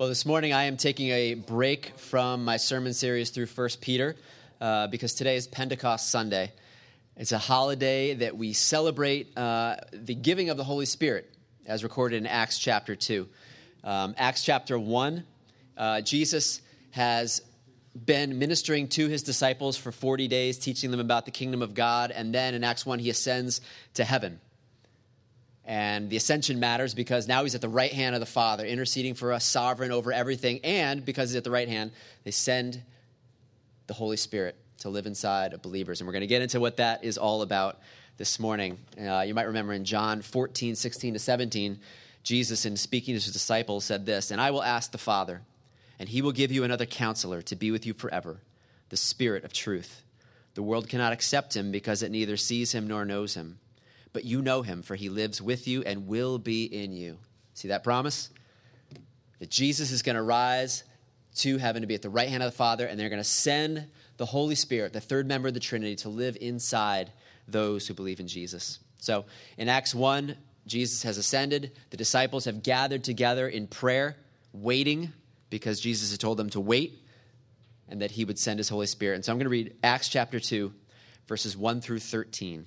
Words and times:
Well, 0.00 0.08
this 0.08 0.24
morning 0.24 0.54
I 0.54 0.64
am 0.64 0.78
taking 0.78 1.10
a 1.10 1.34
break 1.34 1.92
from 1.98 2.42
my 2.42 2.56
sermon 2.56 2.94
series 2.94 3.28
through 3.28 3.48
1 3.48 3.68
Peter 3.82 4.16
uh, 4.58 4.86
because 4.86 5.12
today 5.12 5.36
is 5.36 5.46
Pentecost 5.46 6.08
Sunday. 6.08 6.52
It's 7.18 7.32
a 7.32 7.38
holiday 7.38 8.14
that 8.14 8.34
we 8.34 8.54
celebrate 8.54 9.36
uh, 9.36 9.76
the 9.92 10.14
giving 10.14 10.48
of 10.48 10.56
the 10.56 10.64
Holy 10.64 10.86
Spirit, 10.86 11.30
as 11.66 11.82
recorded 11.84 12.16
in 12.16 12.26
Acts 12.26 12.58
chapter 12.58 12.96
2. 12.96 13.28
Um, 13.84 14.14
Acts 14.16 14.42
chapter 14.42 14.78
1, 14.78 15.22
uh, 15.76 16.00
Jesus 16.00 16.62
has 16.92 17.42
been 17.94 18.38
ministering 18.38 18.88
to 18.88 19.06
his 19.06 19.22
disciples 19.22 19.76
for 19.76 19.92
40 19.92 20.28
days, 20.28 20.58
teaching 20.58 20.92
them 20.92 21.00
about 21.00 21.26
the 21.26 21.30
kingdom 21.30 21.60
of 21.60 21.74
God, 21.74 22.10
and 22.10 22.34
then 22.34 22.54
in 22.54 22.64
Acts 22.64 22.86
1, 22.86 23.00
he 23.00 23.10
ascends 23.10 23.60
to 23.92 24.04
heaven. 24.04 24.40
And 25.70 26.10
the 26.10 26.16
ascension 26.16 26.58
matters 26.58 26.94
because 26.94 27.28
now 27.28 27.44
he's 27.44 27.54
at 27.54 27.60
the 27.60 27.68
right 27.68 27.92
hand 27.92 28.16
of 28.16 28.20
the 28.20 28.26
Father, 28.26 28.66
interceding 28.66 29.14
for 29.14 29.32
us, 29.32 29.44
sovereign 29.44 29.92
over 29.92 30.12
everything. 30.12 30.58
And 30.64 31.04
because 31.04 31.30
he's 31.30 31.36
at 31.36 31.44
the 31.44 31.52
right 31.52 31.68
hand, 31.68 31.92
they 32.24 32.32
send 32.32 32.82
the 33.86 33.94
Holy 33.94 34.16
Spirit 34.16 34.56
to 34.78 34.88
live 34.88 35.06
inside 35.06 35.52
of 35.52 35.62
believers. 35.62 36.00
And 36.00 36.08
we're 36.08 36.12
going 36.12 36.22
to 36.22 36.26
get 36.26 36.42
into 36.42 36.58
what 36.58 36.78
that 36.78 37.04
is 37.04 37.18
all 37.18 37.42
about 37.42 37.78
this 38.16 38.40
morning. 38.40 38.78
Uh, 39.00 39.20
you 39.20 39.32
might 39.32 39.46
remember 39.46 39.72
in 39.72 39.84
John 39.84 40.22
14, 40.22 40.74
16 40.74 41.12
to 41.12 41.20
17, 41.20 41.78
Jesus, 42.24 42.66
in 42.66 42.76
speaking 42.76 43.12
to 43.12 43.20
his 43.22 43.32
disciples, 43.32 43.84
said 43.84 44.04
this 44.04 44.32
And 44.32 44.40
I 44.40 44.50
will 44.50 44.64
ask 44.64 44.90
the 44.90 44.98
Father, 44.98 45.40
and 46.00 46.08
he 46.08 46.20
will 46.20 46.32
give 46.32 46.50
you 46.50 46.64
another 46.64 46.84
counselor 46.84 47.42
to 47.42 47.54
be 47.54 47.70
with 47.70 47.86
you 47.86 47.94
forever, 47.94 48.40
the 48.88 48.96
Spirit 48.96 49.44
of 49.44 49.52
truth. 49.52 50.02
The 50.54 50.64
world 50.64 50.88
cannot 50.88 51.12
accept 51.12 51.54
him 51.54 51.70
because 51.70 52.02
it 52.02 52.10
neither 52.10 52.36
sees 52.36 52.72
him 52.72 52.88
nor 52.88 53.04
knows 53.04 53.34
him 53.34 53.60
but 54.12 54.24
you 54.24 54.42
know 54.42 54.62
him, 54.62 54.82
for 54.82 54.94
he 54.94 55.08
lives 55.08 55.40
with 55.40 55.68
you 55.68 55.82
and 55.82 56.06
will 56.06 56.38
be 56.38 56.64
in 56.64 56.92
you. 56.92 57.18
See 57.54 57.68
that 57.68 57.84
promise? 57.84 58.30
That 59.38 59.50
Jesus 59.50 59.92
is 59.92 60.02
going 60.02 60.16
to 60.16 60.22
rise 60.22 60.84
to 61.36 61.58
heaven 61.58 61.82
to 61.82 61.86
be 61.86 61.94
at 61.94 62.02
the 62.02 62.10
right 62.10 62.28
hand 62.28 62.42
of 62.42 62.50
the 62.50 62.56
Father, 62.56 62.86
and 62.86 62.98
they're 62.98 63.08
going 63.08 63.20
to 63.20 63.24
send 63.24 63.86
the 64.16 64.26
Holy 64.26 64.54
Spirit, 64.54 64.92
the 64.92 65.00
third 65.00 65.26
member 65.26 65.48
of 65.48 65.54
the 65.54 65.60
Trinity, 65.60 65.96
to 65.96 66.08
live 66.08 66.36
inside 66.40 67.12
those 67.46 67.86
who 67.86 67.94
believe 67.94 68.20
in 68.20 68.26
Jesus. 68.26 68.78
So 68.98 69.24
in 69.56 69.68
Acts 69.68 69.94
1, 69.94 70.36
Jesus 70.66 71.02
has 71.04 71.18
ascended. 71.18 71.72
The 71.90 71.96
disciples 71.96 72.44
have 72.44 72.62
gathered 72.62 73.04
together 73.04 73.48
in 73.48 73.66
prayer, 73.66 74.16
waiting 74.52 75.12
because 75.48 75.80
Jesus 75.80 76.10
had 76.10 76.20
told 76.20 76.36
them 76.36 76.50
to 76.50 76.60
wait 76.60 76.98
and 77.88 78.02
that 78.02 78.12
he 78.12 78.24
would 78.24 78.38
send 78.38 78.58
his 78.58 78.68
Holy 78.68 78.86
Spirit. 78.86 79.16
And 79.16 79.24
so 79.24 79.32
I'm 79.32 79.38
going 79.38 79.46
to 79.46 79.50
read 79.50 79.74
Acts 79.82 80.08
chapter 80.08 80.38
2, 80.38 80.72
verses 81.26 81.56
1 81.56 81.80
through 81.80 82.00
13. 82.00 82.66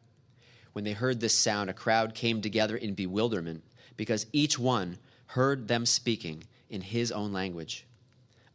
When 0.73 0.83
they 0.83 0.93
heard 0.93 1.19
this 1.19 1.37
sound, 1.37 1.69
a 1.69 1.73
crowd 1.73 2.15
came 2.15 2.41
together 2.41 2.77
in 2.77 2.93
bewilderment 2.93 3.63
because 3.97 4.25
each 4.31 4.57
one 4.57 4.97
heard 5.27 5.67
them 5.67 5.85
speaking 5.85 6.43
in 6.69 6.81
his 6.81 7.11
own 7.11 7.33
language. 7.33 7.85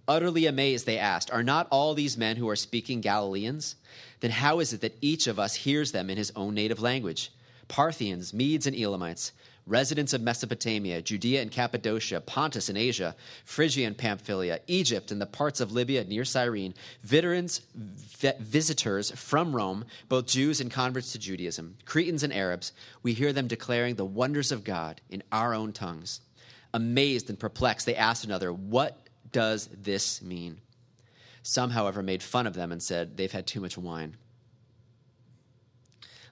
Utterly 0.09 0.47
amazed, 0.47 0.87
they 0.87 0.99
asked, 0.99 1.31
Are 1.31 1.43
not 1.43 1.67
all 1.71 1.95
these 1.95 2.17
men 2.17 2.37
who 2.37 2.49
are 2.49 2.57
speaking 2.57 3.01
Galileans? 3.01 3.77
Then 4.21 4.31
how 4.31 4.61
is 4.61 4.73
it 4.73 4.81
that 4.81 4.97
each 5.01 5.27
of 5.27 5.39
us 5.39 5.57
hears 5.57 5.93
them 5.93 6.09
in 6.09 6.17
his 6.17 6.33
own 6.37 6.55
native 6.55 6.81
language? 6.81 7.33
Parthians, 7.69 8.33
Medes, 8.33 8.67
and 8.67 8.77
Elamites 8.77 9.33
residents 9.67 10.13
of 10.13 10.21
Mesopotamia, 10.21 11.03
Judea 11.03 11.43
and 11.43 11.51
Cappadocia, 11.51 12.21
Pontus 12.21 12.69
and 12.69 12.79
Asia, 12.79 13.17
Phrygia 13.45 13.87
and 13.87 13.99
Pamphylia, 13.99 14.61
Egypt 14.69 15.11
and 15.11 15.21
the 15.21 15.27
parts 15.27 15.61
of 15.61 15.73
Libya 15.73 16.05
near 16.05 16.25
Cyrene, 16.25 16.75
veterans, 17.03 17.63
visitors 18.39 19.11
from 19.11 19.55
Rome, 19.55 19.85
both 20.09 20.27
Jews 20.27 20.61
and 20.61 20.71
converts 20.71 21.13
to 21.13 21.19
Judaism, 21.19 21.77
Cretans 21.85 22.23
and 22.23 22.33
Arabs, 22.33 22.73
we 23.03 23.13
hear 23.13 23.33
them 23.33 23.49
declaring 23.49 23.97
the 23.97 24.05
wonders 24.05 24.53
of 24.53 24.65
God 24.65 25.01
in 25.11 25.23
our 25.33 25.53
own 25.53 25.73
tongues. 25.73 26.21
Amazed 26.73 27.29
and 27.29 27.39
perplexed, 27.39 27.87
they 27.87 27.97
asked 27.97 28.25
another, 28.25 28.53
What 28.53 28.99
does 29.33 29.69
this 29.69 30.23
mean? 30.23 30.61
Some, 31.43 31.71
however, 31.71 32.03
made 32.03 32.23
fun 32.23 32.47
of 32.47 32.55
them 32.55 32.71
and 32.71 32.83
said, 32.83 33.17
They've 33.17 33.33
had 33.33 33.47
too 33.47 33.61
much 33.61 33.79
wine. 33.79 34.17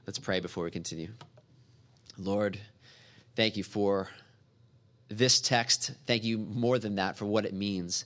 Let's 0.06 0.18
pray 0.18 0.40
before 0.40 0.64
we 0.64 0.70
continue. 0.70 1.08
Lord, 2.18 2.58
Thank 3.36 3.56
you 3.56 3.64
for 3.64 4.08
this 5.08 5.40
text. 5.40 5.92
Thank 6.06 6.24
you 6.24 6.38
more 6.38 6.78
than 6.78 6.96
that 6.96 7.16
for 7.16 7.26
what 7.26 7.44
it 7.44 7.54
means 7.54 8.04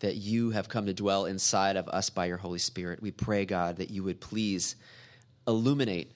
that 0.00 0.16
you 0.16 0.50
have 0.50 0.68
come 0.68 0.86
to 0.86 0.94
dwell 0.94 1.24
inside 1.24 1.76
of 1.76 1.88
us 1.88 2.10
by 2.10 2.26
your 2.26 2.36
Holy 2.36 2.58
Spirit. 2.58 3.00
We 3.00 3.10
pray, 3.10 3.46
God, 3.46 3.76
that 3.76 3.90
you 3.90 4.02
would 4.04 4.20
please 4.20 4.76
illuminate, 5.46 6.12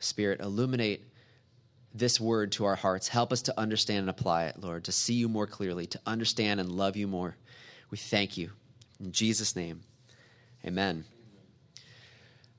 Spirit, 0.00 0.40
illuminate 0.40 1.04
this 1.94 2.20
word 2.20 2.52
to 2.52 2.64
our 2.64 2.74
hearts. 2.74 3.08
Help 3.08 3.32
us 3.32 3.42
to 3.42 3.58
understand 3.58 4.00
and 4.00 4.10
apply 4.10 4.46
it, 4.46 4.60
Lord, 4.60 4.84
to 4.84 4.92
see 4.92 5.14
you 5.14 5.28
more 5.28 5.46
clearly, 5.46 5.86
to 5.86 6.00
understand 6.06 6.60
and 6.60 6.70
love 6.70 6.96
you 6.96 7.06
more. 7.06 7.36
We 7.90 7.98
thank 7.98 8.36
you. 8.36 8.50
In 9.00 9.12
Jesus' 9.12 9.56
name, 9.56 9.82
amen. 10.64 11.04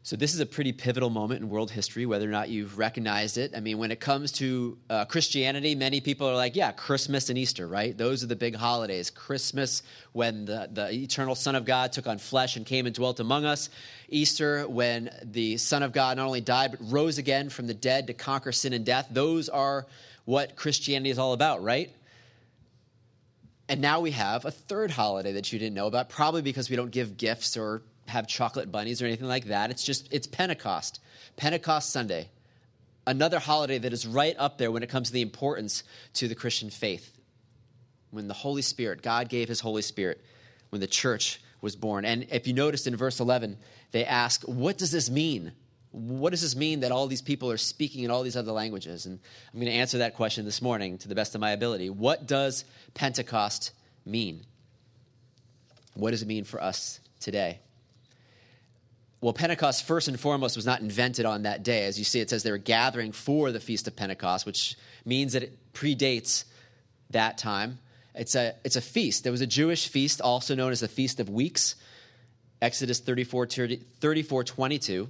So, 0.06 0.18
this 0.18 0.34
is 0.34 0.42
a 0.42 0.46
pretty 0.46 0.74
pivotal 0.74 1.10
moment 1.10 1.40
in 1.40 1.50
world 1.50 1.72
history, 1.72 2.06
whether 2.06 2.28
or 2.28 2.32
not 2.32 2.50
you've 2.50 2.78
recognized 2.78 3.38
it. 3.38 3.54
I 3.56 3.62
mean, 3.62 3.78
when 3.78 3.90
it 3.90 4.02
comes 4.02 4.34
to 4.34 4.78
uh, 4.90 5.06
Christianity, 5.06 5.76
many 5.76 6.02
people 6.02 6.28
are 6.28 6.36
like, 6.36 6.58
yeah, 6.58 6.74
Christmas 6.74 7.30
and 7.30 7.38
Easter, 7.38 7.66
right? 7.70 7.98
Those 7.98 8.22
are 8.22 8.28
the 8.28 8.36
big 8.36 8.54
holidays. 8.54 9.10
Christmas, 9.10 9.82
when 10.12 10.44
the, 10.44 10.68
the 10.70 10.92
eternal 10.92 11.36
Son 11.36 11.56
of 11.56 11.64
God 11.64 11.94
took 11.94 12.06
on 12.06 12.18
flesh 12.18 12.58
and 12.58 12.66
came 12.66 12.86
and 12.86 12.94
dwelt 12.94 13.22
among 13.22 13.46
us. 13.46 13.70
Easter, 14.10 14.68
when 14.68 15.10
the 15.24 15.56
Son 15.56 15.82
of 15.82 15.94
God 15.94 16.18
not 16.18 16.26
only 16.26 16.42
died, 16.42 16.72
but 16.72 16.82
rose 16.82 17.18
again 17.18 17.48
from 17.48 17.68
the 17.68 17.74
dead 17.74 18.08
to 18.08 18.14
conquer 18.14 18.52
sin 18.52 18.74
and 18.74 18.86
death. 18.86 19.08
Those 19.10 19.48
are 19.48 19.88
what 20.26 20.58
Christianity 20.58 21.12
is 21.12 21.18
all 21.18 21.32
about, 21.32 21.64
right? 21.64 21.90
And 23.70 23.80
now 23.80 24.02
we 24.02 24.12
have 24.12 24.44
a 24.44 24.52
third 24.52 24.92
holiday 24.92 25.32
that 25.32 25.54
you 25.54 25.60
didn't 25.60 25.76
know 25.76 25.88
about, 25.88 26.10
probably 26.10 26.42
because 26.42 26.70
we 26.70 26.76
don't 26.76 26.92
give 26.92 27.16
gifts 27.16 27.56
or 27.56 27.84
have 28.08 28.28
chocolate 28.28 28.72
bunnies 28.72 29.02
or 29.02 29.06
anything 29.06 29.28
like 29.28 29.46
that. 29.46 29.72
It's 29.72 29.84
just, 29.84 30.12
it's 30.12 30.28
Pentecost, 30.28 31.00
Pentecost 31.38 31.90
Sunday. 31.90 32.30
Another 33.06 33.40
holiday 33.40 33.78
that 33.80 33.94
is 33.94 34.08
right 34.08 34.36
up 34.38 34.58
there 34.58 34.72
when 34.72 34.84
it 34.84 34.90
comes 34.90 35.08
to 35.08 35.14
the 35.14 35.22
importance 35.22 35.84
to 36.16 36.28
the 36.28 36.36
Christian 36.36 36.70
faith. 36.70 37.12
When 38.12 38.28
the 38.28 38.34
Holy 38.34 38.62
Spirit, 38.62 39.02
God 39.02 39.30
gave 39.30 39.50
his 39.50 39.60
Holy 39.60 39.82
Spirit 39.82 40.24
when 40.70 40.80
the 40.80 40.88
church 40.88 41.42
was 41.62 41.76
born. 41.76 42.06
And 42.06 42.28
if 42.30 42.48
you 42.48 42.54
noticed 42.54 42.88
in 42.88 42.96
verse 42.96 43.20
11, 43.20 43.58
they 43.92 44.06
ask, 44.06 44.44
What 44.44 44.78
does 44.78 44.92
this 44.92 45.10
mean? 45.10 45.54
What 45.92 46.32
does 46.32 46.42
this 46.42 46.56
mean 46.56 46.82
that 46.82 46.92
all 46.92 47.08
these 47.08 47.22
people 47.22 47.52
are 47.52 47.58
speaking 47.58 48.04
in 48.04 48.12
all 48.12 48.24
these 48.24 48.36
other 48.36 48.52
languages? 48.52 49.06
And 49.06 49.20
I'm 49.54 49.60
going 49.60 49.72
to 49.72 49.78
answer 49.78 50.00
that 50.00 50.16
question 50.16 50.46
this 50.46 50.62
morning 50.62 50.98
to 51.00 51.08
the 51.08 51.16
best 51.16 51.36
of 51.36 51.42
my 51.42 51.52
ability. 51.52 51.90
What 51.90 52.26
does 52.26 52.66
Pentecost 52.94 53.72
mean? 54.06 54.44
What 55.94 56.12
does 56.12 56.24
it 56.24 56.28
mean 56.28 56.46
for 56.46 56.62
us 56.62 57.00
today? 57.20 57.60
Well, 59.24 59.32
Pentecost, 59.32 59.86
first 59.86 60.10
and 60.10 60.20
foremost, 60.20 60.58
was 60.58 60.66
not 60.66 60.82
invented 60.82 61.26
on 61.26 61.44
that 61.44 61.64
day. 61.64 61.86
As 61.86 61.98
you 61.98 62.04
see, 62.04 62.20
it 62.20 62.30
says 62.30 62.44
they 62.44 62.52
were 62.52 62.58
gathering 62.58 63.14
for 63.14 63.54
the 63.54 63.60
Feast 63.62 63.88
of 63.88 63.96
Pentecost, 63.96 64.46
which 64.46 64.76
means 65.06 65.32
that 65.32 65.44
it 65.44 65.74
predates 65.74 66.44
that 67.12 67.38
time. 67.38 67.80
It's 68.14 68.36
a, 68.36 68.54
it's 68.66 68.76
a 68.76 68.82
feast. 68.82 69.24
There 69.24 69.32
was 69.32 69.40
a 69.40 69.48
Jewish 69.48 69.88
feast, 69.88 70.20
also 70.20 70.56
known 70.56 70.74
as 70.74 70.82
the 70.82 70.90
Feast 70.90 71.22
of 71.22 71.30
Weeks. 71.30 71.78
Exodus 72.62 73.00
34, 73.00 73.48
34 73.48 74.44
22 74.44 75.10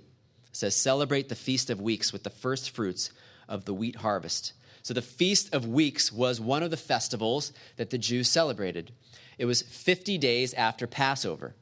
says, 0.51 0.75
Celebrate 0.75 1.27
the 1.27 1.33
Feast 1.33 1.71
of 1.71 1.81
Weeks 1.81 2.13
with 2.13 2.21
the 2.21 2.29
first 2.29 2.69
fruits 2.69 3.09
of 3.49 3.65
the 3.65 3.73
wheat 3.73 3.95
harvest. 3.95 4.53
So 4.83 4.93
the 4.93 5.01
Feast 5.01 5.55
of 5.55 5.67
Weeks 5.67 6.11
was 6.11 6.39
one 6.39 6.61
of 6.61 6.69
the 6.69 6.77
festivals 6.77 7.51
that 7.77 7.89
the 7.89 7.97
Jews 7.97 8.29
celebrated. 8.29 8.91
It 9.39 9.45
was 9.45 9.63
50 9.63 10.19
days 10.19 10.53
after 10.53 10.85
Passover. 10.85 11.55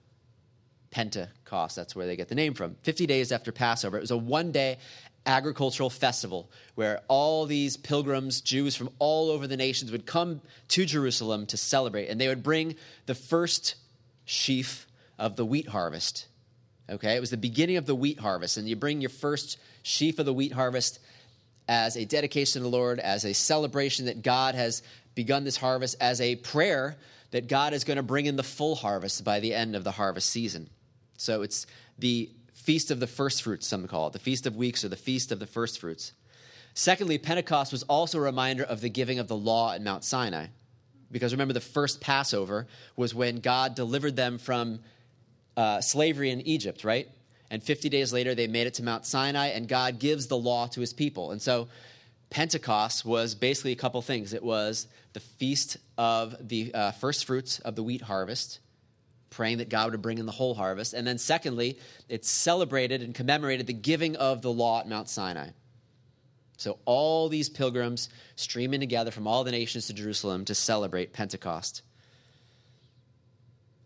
Pentecost. 0.92 1.76
That's 1.76 1.96
where 1.96 2.06
they 2.06 2.16
get 2.16 2.30
the 2.30 2.36
name 2.36 2.54
from. 2.54 2.76
50 2.84 3.06
days 3.08 3.32
after 3.32 3.52
Passover. 3.52 3.98
It 3.98 4.02
was 4.02 4.12
a 4.12 4.18
one 4.18 4.52
day 4.52 4.78
agricultural 5.26 5.90
festival 5.90 6.50
where 6.76 7.02
all 7.08 7.46
these 7.46 7.78
pilgrims, 7.78 8.42
Jews 8.42 8.76
from 8.76 8.90
all 9.00 9.30
over 9.30 9.48
the 9.48 9.58
nations, 9.58 9.92
would 9.92 10.06
come 10.06 10.42
to 10.70 10.86
Jerusalem 10.86 11.46
to 11.48 11.58
celebrate. 11.58 12.08
And 12.08 12.20
they 12.20 12.28
would 12.28 12.44
bring 12.44 12.76
the 13.06 13.16
first 13.16 13.76
sheaf 14.26 14.88
of 15.18 15.36
the 15.36 15.46
wheat 15.46 15.68
harvest. 15.68 16.28
Okay, 16.90 17.16
it 17.16 17.22
was 17.22 17.30
the 17.30 17.38
beginning 17.38 17.78
of 17.78 17.86
the 17.86 17.96
wheat 17.96 18.20
harvest. 18.20 18.58
And 18.58 18.68
you 18.68 18.76
bring 18.76 19.02
your 19.02 19.10
first 19.10 19.58
sheaf 19.84 20.20
of 20.20 20.26
the 20.26 20.34
wheat 20.34 20.52
harvest 20.52 21.00
as 21.68 21.96
a 21.96 22.06
dedication 22.06 22.60
to 22.60 22.64
the 22.64 22.76
Lord, 22.76 23.00
as 23.00 23.24
a 23.24 23.34
celebration 23.34 24.08
that 24.08 24.24
God 24.24 24.56
has 24.56 24.84
begun 25.16 25.44
this 25.46 25.58
harvest, 25.58 25.96
as 26.02 26.20
a 26.20 26.36
prayer 26.36 26.98
that 27.32 27.48
God 27.48 27.74
is 27.74 27.86
going 27.86 27.98
to 27.98 28.04
bring 28.04 28.26
in 28.26 28.36
the 28.36 28.44
full 28.44 28.76
harvest 28.76 29.24
by 29.24 29.40
the 29.40 29.54
end 29.54 29.76
of 29.76 29.84
the 29.84 29.92
harvest 29.92 30.30
season. 30.30 30.70
So 31.22 31.44
it's 31.44 31.68
the 32.00 32.32
feast 32.54 32.92
of 32.92 33.00
the 33.00 33.08
first 33.08 33.44
fruits, 33.44 33.68
some 33.68 33.88
call 33.88 34.08
it, 34.08 34.14
the 34.14 34.20
feast 34.20 34.46
of 34.48 34.56
weeks 34.56 34.84
or 34.84 34.90
the 34.90 34.96
feast 34.96 35.32
of 35.32 35.40
the 35.40 35.48
first 35.48 35.80
fruits. 35.80 36.14
Secondly, 36.74 37.18
Pentecost 37.18 37.72
was 37.72 37.84
also 37.84 38.18
a 38.18 38.22
reminder 38.22 38.64
of 38.64 38.82
the 38.82 38.90
giving 38.90 39.20
of 39.20 39.28
the 39.28 39.36
law 39.36 39.74
at 39.74 39.82
Mount 39.82 40.04
Sinai. 40.04 40.48
Because 41.12 41.34
remember, 41.34 41.54
the 41.54 41.60
first 41.60 42.00
Passover 42.00 42.68
was 42.96 43.14
when 43.14 43.40
God 43.40 43.76
delivered 43.76 44.16
them 44.16 44.38
from 44.38 44.80
uh, 45.58 45.82
slavery 45.82 46.32
in 46.32 46.42
Egypt, 46.42 46.84
right? 46.84 47.10
And 47.50 47.62
50 47.62 47.90
days 47.90 48.14
later, 48.14 48.34
they 48.34 48.48
made 48.48 48.68
it 48.68 48.76
to 48.76 48.84
Mount 48.84 49.06
Sinai, 49.06 49.48
and 49.48 49.68
God 49.68 50.00
gives 50.00 50.28
the 50.28 50.38
law 50.38 50.68
to 50.68 50.80
his 50.80 50.94
people. 50.94 51.32
And 51.32 51.42
so 51.42 51.68
Pentecost 52.30 53.04
was 53.04 53.36
basically 53.36 53.74
a 53.74 53.76
couple 53.76 54.02
things 54.02 54.34
it 54.34 54.42
was 54.42 54.88
the 55.12 55.20
feast 55.20 55.78
of 55.98 56.36
the 56.48 56.74
uh, 56.74 56.92
first 56.92 57.26
fruits 57.26 57.60
of 57.60 57.76
the 57.76 57.84
wheat 57.84 58.04
harvest, 58.04 58.60
praying 59.32 59.58
that 59.58 59.70
God 59.70 59.92
would 59.92 60.02
bring 60.04 60.20
in 60.20 60.28
the 60.28 60.32
whole 60.32 60.54
harvest. 60.54 60.94
And 60.94 61.08
then, 61.08 61.18
secondly, 61.18 61.80
it 62.08 62.24
celebrated 62.24 63.02
and 63.02 63.16
commemorated 63.16 63.66
the 63.66 63.74
giving 63.74 64.16
of 64.18 64.44
the 64.44 64.52
law 64.52 64.82
at 64.82 64.88
Mount 64.88 65.10
Sinai. 65.10 65.50
So, 66.58 66.78
all 66.86 67.28
these 67.28 67.50
pilgrims 67.50 68.10
streaming 68.36 68.82
together 68.82 69.10
from 69.10 69.26
all 69.26 69.44
the 69.44 69.52
nations 69.52 69.88
to 69.88 69.94
Jerusalem 69.94 70.46
to 70.46 70.54
celebrate 70.54 71.14
Pentecost. 71.14 71.82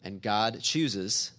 And 0.03 0.21
God 0.21 0.59
chooses 0.61 1.31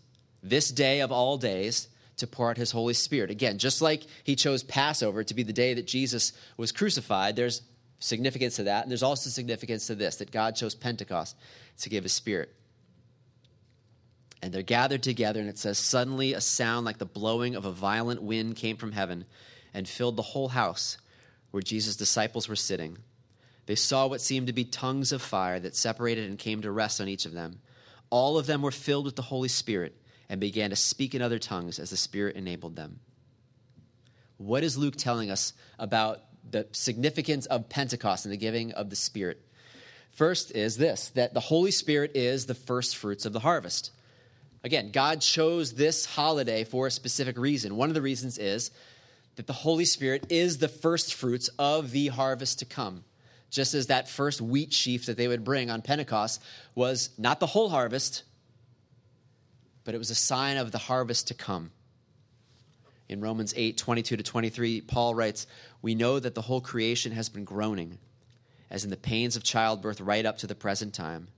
this 0.42 0.70
day 0.70 1.00
of 1.00 1.12
all 1.12 1.36
days 1.36 1.88
to 2.16 2.26
pour 2.26 2.50
out 2.50 2.56
his 2.56 2.70
Holy 2.70 2.94
Spirit. 2.94 3.30
Again, 3.30 3.58
just 3.58 3.82
like 3.82 4.04
he 4.24 4.34
chose 4.34 4.62
Passover 4.62 5.22
to 5.24 5.34
be 5.34 5.42
the 5.42 5.52
day 5.52 5.74
that 5.74 5.86
Jesus 5.86 6.32
was 6.56 6.72
crucified, 6.72 7.36
there's 7.36 7.60
significance 7.98 8.56
to 8.56 8.64
that. 8.64 8.82
And 8.82 8.90
there's 8.90 9.02
also 9.02 9.28
significance 9.30 9.88
to 9.88 9.94
this 9.94 10.16
that 10.16 10.30
God 10.30 10.56
chose 10.56 10.74
Pentecost 10.74 11.36
to 11.80 11.90
give 11.90 12.04
his 12.04 12.12
Spirit. 12.12 12.55
And 14.42 14.52
they're 14.52 14.62
gathered 14.62 15.02
together, 15.02 15.40
and 15.40 15.48
it 15.48 15.58
says, 15.58 15.78
Suddenly 15.78 16.34
a 16.34 16.40
sound 16.40 16.84
like 16.84 16.98
the 16.98 17.06
blowing 17.06 17.54
of 17.54 17.64
a 17.64 17.72
violent 17.72 18.22
wind 18.22 18.56
came 18.56 18.76
from 18.76 18.92
heaven 18.92 19.24
and 19.72 19.88
filled 19.88 20.16
the 20.16 20.22
whole 20.22 20.48
house 20.48 20.98
where 21.50 21.62
Jesus' 21.62 21.96
disciples 21.96 22.48
were 22.48 22.56
sitting. 22.56 22.98
They 23.66 23.74
saw 23.74 24.06
what 24.06 24.20
seemed 24.20 24.46
to 24.46 24.52
be 24.52 24.64
tongues 24.64 25.10
of 25.10 25.22
fire 25.22 25.58
that 25.60 25.74
separated 25.74 26.28
and 26.28 26.38
came 26.38 26.62
to 26.62 26.70
rest 26.70 27.00
on 27.00 27.08
each 27.08 27.26
of 27.26 27.32
them. 27.32 27.60
All 28.10 28.38
of 28.38 28.46
them 28.46 28.62
were 28.62 28.70
filled 28.70 29.06
with 29.06 29.16
the 29.16 29.22
Holy 29.22 29.48
Spirit 29.48 29.96
and 30.28 30.40
began 30.40 30.70
to 30.70 30.76
speak 30.76 31.14
in 31.14 31.22
other 31.22 31.38
tongues 31.38 31.78
as 31.78 31.90
the 31.90 31.96
Spirit 31.96 32.36
enabled 32.36 32.76
them. 32.76 33.00
What 34.38 34.62
is 34.62 34.76
Luke 34.76 34.96
telling 34.96 35.30
us 35.30 35.52
about 35.78 36.20
the 36.48 36.66
significance 36.72 37.46
of 37.46 37.68
Pentecost 37.68 38.24
and 38.24 38.32
the 38.32 38.38
giving 38.38 38.72
of 38.72 38.90
the 38.90 38.96
Spirit? 38.96 39.40
First 40.10 40.52
is 40.52 40.76
this 40.76 41.10
that 41.10 41.34
the 41.34 41.40
Holy 41.40 41.70
Spirit 41.70 42.12
is 42.14 42.46
the 42.46 42.54
first 42.54 42.96
fruits 42.96 43.26
of 43.26 43.32
the 43.32 43.40
harvest. 43.40 43.90
Again, 44.64 44.90
God 44.90 45.20
chose 45.20 45.74
this 45.74 46.04
holiday 46.04 46.64
for 46.64 46.86
a 46.86 46.90
specific 46.90 47.38
reason. 47.38 47.76
One 47.76 47.88
of 47.88 47.94
the 47.94 48.02
reasons 48.02 48.38
is 48.38 48.70
that 49.36 49.46
the 49.46 49.52
Holy 49.52 49.84
Spirit 49.84 50.26
is 50.30 50.58
the 50.58 50.68
first 50.68 51.14
fruits 51.14 51.48
of 51.58 51.90
the 51.92 52.08
harvest 52.08 52.58
to 52.60 52.64
come. 52.64 53.04
Just 53.50 53.74
as 53.74 53.86
that 53.86 54.08
first 54.08 54.40
wheat 54.40 54.72
sheaf 54.72 55.06
that 55.06 55.16
they 55.16 55.28
would 55.28 55.44
bring 55.44 55.70
on 55.70 55.82
Pentecost 55.82 56.42
was 56.74 57.10
not 57.16 57.38
the 57.38 57.46
whole 57.46 57.68
harvest, 57.68 58.24
but 59.84 59.94
it 59.94 59.98
was 59.98 60.10
a 60.10 60.16
sign 60.16 60.56
of 60.56 60.72
the 60.72 60.78
harvest 60.78 61.28
to 61.28 61.34
come. 61.34 61.70
In 63.08 63.20
Romans 63.20 63.54
8 63.56 63.76
22 63.76 64.16
to 64.16 64.22
23, 64.22 64.80
Paul 64.80 65.14
writes, 65.14 65.46
We 65.80 65.94
know 65.94 66.18
that 66.18 66.34
the 66.34 66.42
whole 66.42 66.60
creation 66.60 67.12
has 67.12 67.28
been 67.28 67.44
groaning, 67.44 67.98
as 68.68 68.82
in 68.82 68.90
the 68.90 68.96
pains 68.96 69.36
of 69.36 69.44
childbirth, 69.44 70.00
right 70.00 70.26
up 70.26 70.38
to 70.38 70.48
the 70.48 70.56
present 70.56 70.92
time. 70.92 71.28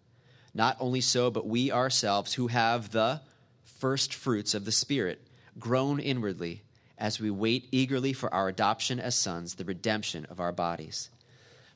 Not 0.55 0.77
only 0.81 1.01
so, 1.01 1.31
but 1.31 1.47
we 1.47 1.71
ourselves, 1.71 2.35
who 2.35 2.49
have 2.49 2.91
the 2.91 3.21
first 3.65 4.15
fruits 4.15 4.55
of 4.55 4.65
the 4.65 4.73
Spirit, 4.73 5.27
groan 5.59 6.01
inwardly 6.01 6.63
as 6.97 7.21
we 7.21 7.31
wait 7.31 7.69
eagerly 7.71 8.13
for 8.13 8.33
our 8.35 8.49
adoption 8.49 8.99
as 8.99 9.15
sons, 9.15 9.55
the 9.55 9.65
redemption 9.65 10.27
of 10.27 10.41
our 10.41 10.53
bodies. 10.53 11.11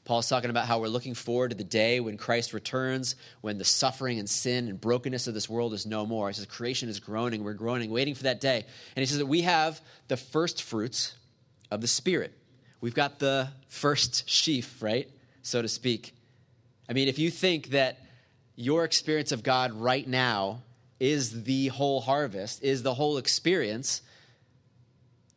Paul's 0.05 0.29
talking 0.29 0.51
about 0.51 0.67
how 0.67 0.81
we're 0.81 0.89
looking 0.89 1.15
forward 1.15 1.51
to 1.51 1.57
the 1.57 1.63
day 1.63 2.01
when 2.01 2.17
Christ 2.17 2.53
returns, 2.53 3.15
when 3.41 3.59
the 3.59 3.65
suffering 3.65 4.19
and 4.19 4.29
sin 4.29 4.67
and 4.67 4.81
brokenness 4.81 5.29
of 5.29 5.35
this 5.35 5.49
world 5.49 5.73
is 5.75 5.87
no 5.87 6.05
more. 6.05 6.29
He 6.29 6.35
says 6.35 6.47
creation 6.47 6.89
is 6.89 6.99
groaning, 6.99 7.45
we're 7.45 7.53
groaning, 7.53 7.91
waiting 7.91 8.17
for 8.17 8.25
that 8.25 8.41
day. 8.41 8.65
And 8.97 9.03
he 9.03 9.07
says 9.07 9.19
that 9.19 9.27
we 9.27 9.43
have 9.43 9.81
the 10.09 10.17
first 10.17 10.63
fruits 10.63 11.15
of 11.71 11.81
the 11.81 11.87
Spirit. 11.87 12.37
We've 12.81 12.95
got 12.95 13.21
the 13.21 13.51
first 13.69 14.29
sheaf, 14.29 14.83
right? 14.83 15.09
So 15.43 15.63
to 15.63 15.69
speak. 15.69 16.17
I 16.89 16.95
mean, 16.95 17.07
if 17.07 17.21
you 17.21 17.31
think 17.31 17.69
that 17.69 17.99
your 18.57 18.85
experience 18.85 19.33
of 19.33 19.43
God 19.43 19.73
right 19.73 20.07
now 20.07 20.63
is 21.01 21.45
the 21.45 21.69
whole 21.69 22.01
harvest, 22.01 22.63
is 22.63 22.83
the 22.83 22.95
whole 22.95 23.19
experience, 23.19 24.03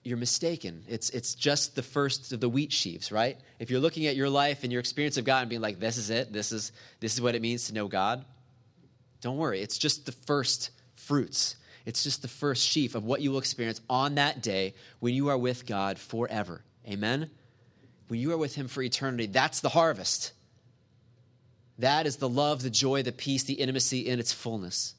you're 0.03 0.17
mistaken. 0.17 0.83
It's, 0.87 1.09
it's 1.09 1.33
just 1.33 1.75
the 1.75 1.81
first 1.81 2.31
of 2.31 2.39
the 2.39 2.47
wheat 2.47 2.71
sheaves, 2.71 3.11
right? 3.11 3.37
If 3.57 3.71
you're 3.71 3.79
looking 3.79 4.05
at 4.05 4.15
your 4.15 4.29
life 4.29 4.63
and 4.63 4.71
your 4.71 4.79
experience 4.79 5.17
of 5.17 5.25
God 5.25 5.41
and 5.41 5.49
being 5.49 5.61
like, 5.61 5.79
this 5.79 5.97
is 5.97 6.11
it, 6.11 6.31
this 6.31 6.51
is, 6.51 6.71
this 6.99 7.15
is 7.15 7.21
what 7.21 7.33
it 7.33 7.41
means 7.41 7.67
to 7.67 7.73
know 7.73 7.87
God, 7.87 8.23
don't 9.21 9.37
worry. 9.37 9.61
It's 9.61 9.79
just 9.79 10.05
the 10.05 10.11
first 10.11 10.69
fruits. 10.95 11.55
It's 11.85 12.03
just 12.03 12.21
the 12.21 12.27
first 12.27 12.67
sheaf 12.67 12.93
of 12.93 13.03
what 13.03 13.21
you 13.21 13.31
will 13.31 13.39
experience 13.39 13.81
on 13.89 14.15
that 14.15 14.43
day 14.43 14.75
when 14.99 15.15
you 15.15 15.29
are 15.29 15.37
with 15.37 15.65
God 15.65 15.97
forever. 15.97 16.61
Amen? 16.87 17.31
When 18.07 18.19
you 18.19 18.31
are 18.33 18.37
with 18.37 18.53
Him 18.53 18.67
for 18.67 18.83
eternity, 18.83 19.25
that's 19.25 19.61
the 19.61 19.69
harvest. 19.69 20.33
That 21.79 22.05
is 22.07 22.17
the 22.17 22.29
love, 22.29 22.61
the 22.61 22.69
joy, 22.69 23.03
the 23.03 23.11
peace, 23.11 23.43
the 23.43 23.53
intimacy 23.53 24.07
in 24.07 24.19
its 24.19 24.31
fullness. 24.31 24.95